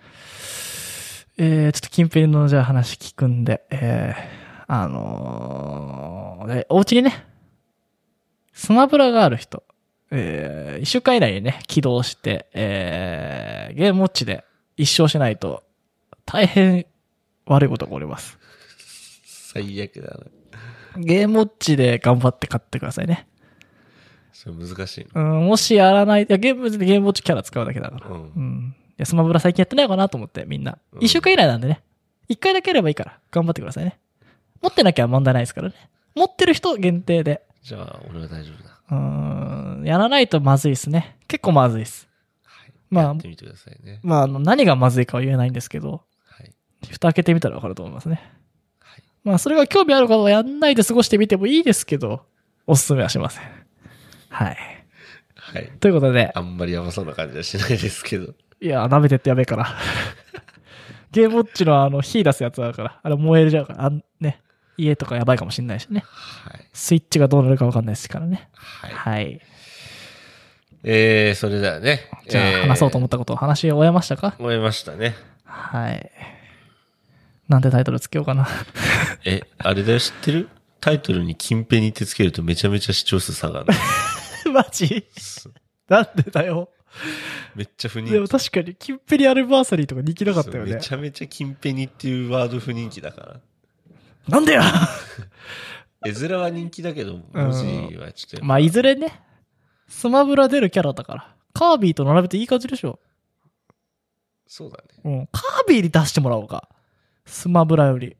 [1.41, 7.25] えー、ちょっと近辺のじゃあ話聞くんで、えー、あのーでお家にね、
[8.51, 9.63] スマブラがある人、
[10.11, 14.43] えー、一週間以内にね、起動して、えー、ゲームウォッチで
[14.75, 15.63] 一生しないと、
[16.25, 16.85] 大変
[17.45, 18.37] 悪いことが起こります。
[19.25, 21.01] 最悪だな。
[21.01, 23.27] ゲームウォッチで頑張って買ってくださいね。
[24.33, 25.21] それ難しいな。
[25.21, 28.07] うん、もしやらない、いや、ゲームでゲームウォッチキャラ使うだけだから。
[28.07, 28.39] うんう。
[28.39, 28.75] ん。
[28.99, 30.77] いや、スマブラ最近やってないのかなと思って、みんな。
[30.91, 31.81] うん一週間以内なんでね。
[32.27, 33.97] 一回だけやればいいから、頑張ってくださいね。
[34.61, 35.75] 持ってなきゃ問題ないですからね。
[36.15, 37.41] 持ってる人限定で。
[37.63, 38.81] じゃあ、俺は大丈夫だ。
[38.91, 41.15] うーん、やらないとまずいですね。
[41.29, 42.09] 結構まずいです。
[42.43, 42.73] はい。
[42.89, 44.01] まあやってみてくださいね。
[44.03, 46.53] まあ、あの、何がまずいかは言えないんですけど、はい。
[46.91, 48.21] 蓋開けてみたらわかると思いますね。
[48.81, 49.03] はい。
[49.23, 52.25] まあ、それが興味ある方はやんないで過ごしてみてもいいですけど、
[52.67, 53.43] おすすめはしません。
[54.27, 54.57] はい。
[55.35, 55.71] はい。
[55.79, 58.33] ということで、あんまりやばそうな感じはしないですけど。
[58.61, 59.67] いや、舐めてってやべえから。
[61.11, 64.41] ゲームウォッチのあの、火出すやつだから、あれ燃えちゃうから、あんね、
[64.77, 66.03] 家とかやばいかもしんないしね。
[66.05, 66.67] はい。
[66.73, 68.49] スイッチがどうなるかわかんないですからね。
[68.53, 68.91] はい。
[68.93, 69.41] はい。
[70.83, 72.01] えー、それではね。
[72.27, 74.35] じゃあ、話そうと思っったことを話し終えましたか？
[74.39, 75.15] 思いましたね。
[75.45, 76.11] はい。
[77.49, 78.47] なんてタイトルつけようかな。
[79.25, 80.47] え、あれだよ、知ってる？
[80.79, 83.65] タイトルに金ペニってつけるとめちゃめちゃ視聴数下がる
[84.45, 84.53] の。
[84.53, 85.05] マジ？
[85.89, 86.69] なんでだよ？
[87.55, 88.31] めっちゃ不人でも気。
[88.31, 90.81] 確かに、キンペリアルバーサリーとか人気なかったよねめ。
[90.81, 93.39] ちゃめちゃ金ペニっていうワード不人気だから。
[94.27, 94.61] なんでや
[96.05, 99.21] 絵面は人気だけど、文字はちょっとまあ、いずれね、
[99.87, 101.35] スマブラ出るキャラだから。
[101.53, 102.99] カービィと並べていい感じでしょ。
[104.47, 104.83] そうだね。
[105.03, 105.27] うん。
[105.27, 106.69] カービィに出してもらおうか。
[107.25, 108.15] スマブラより。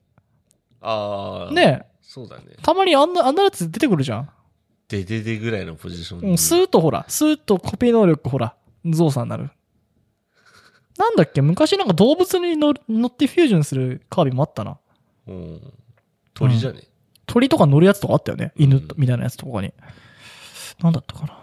[0.82, 1.54] ああ。
[1.54, 1.90] ねえ。
[2.02, 2.44] そうだね。
[2.62, 4.30] たまにあんな、あんなやつ出てくるじゃん。
[4.90, 8.56] でででぐらいのポジションうん、スーッとほら、スーッとコピー能力ほら、
[8.86, 9.50] ゾウさんになる。
[10.98, 11.42] なんだっけ？
[11.42, 14.78] 昔なんか動物に乗る乗ってフュージョンするカービィもあったな。
[15.28, 15.74] うん。
[16.34, 16.84] 鳥じゃね、
[17.26, 18.52] 鳥とか乗るやつとかあったよね。
[18.56, 19.74] 犬うんみたいなやつとかに。
[20.82, 21.38] なんだったかな？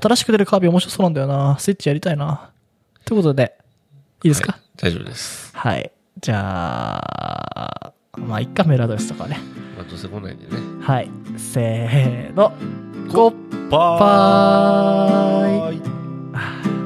[0.00, 1.58] 新しく出るカービィ面白そうなんだよな。
[1.58, 2.50] スイッチやりたいな。
[3.04, 3.58] ということで、
[4.22, 4.52] いいですか？
[4.52, 5.56] はい大丈夫です。
[5.56, 5.90] はい。
[6.20, 9.40] じゃあ、まあ、いっか、メールアドレスとかね。
[9.76, 10.52] まあ、どうせ来ないんでね。
[10.80, 11.10] はい。
[11.36, 12.52] せーの。
[13.12, 13.34] ごっ
[13.70, 16.07] バぱーい。
[16.40, 16.77] Ah.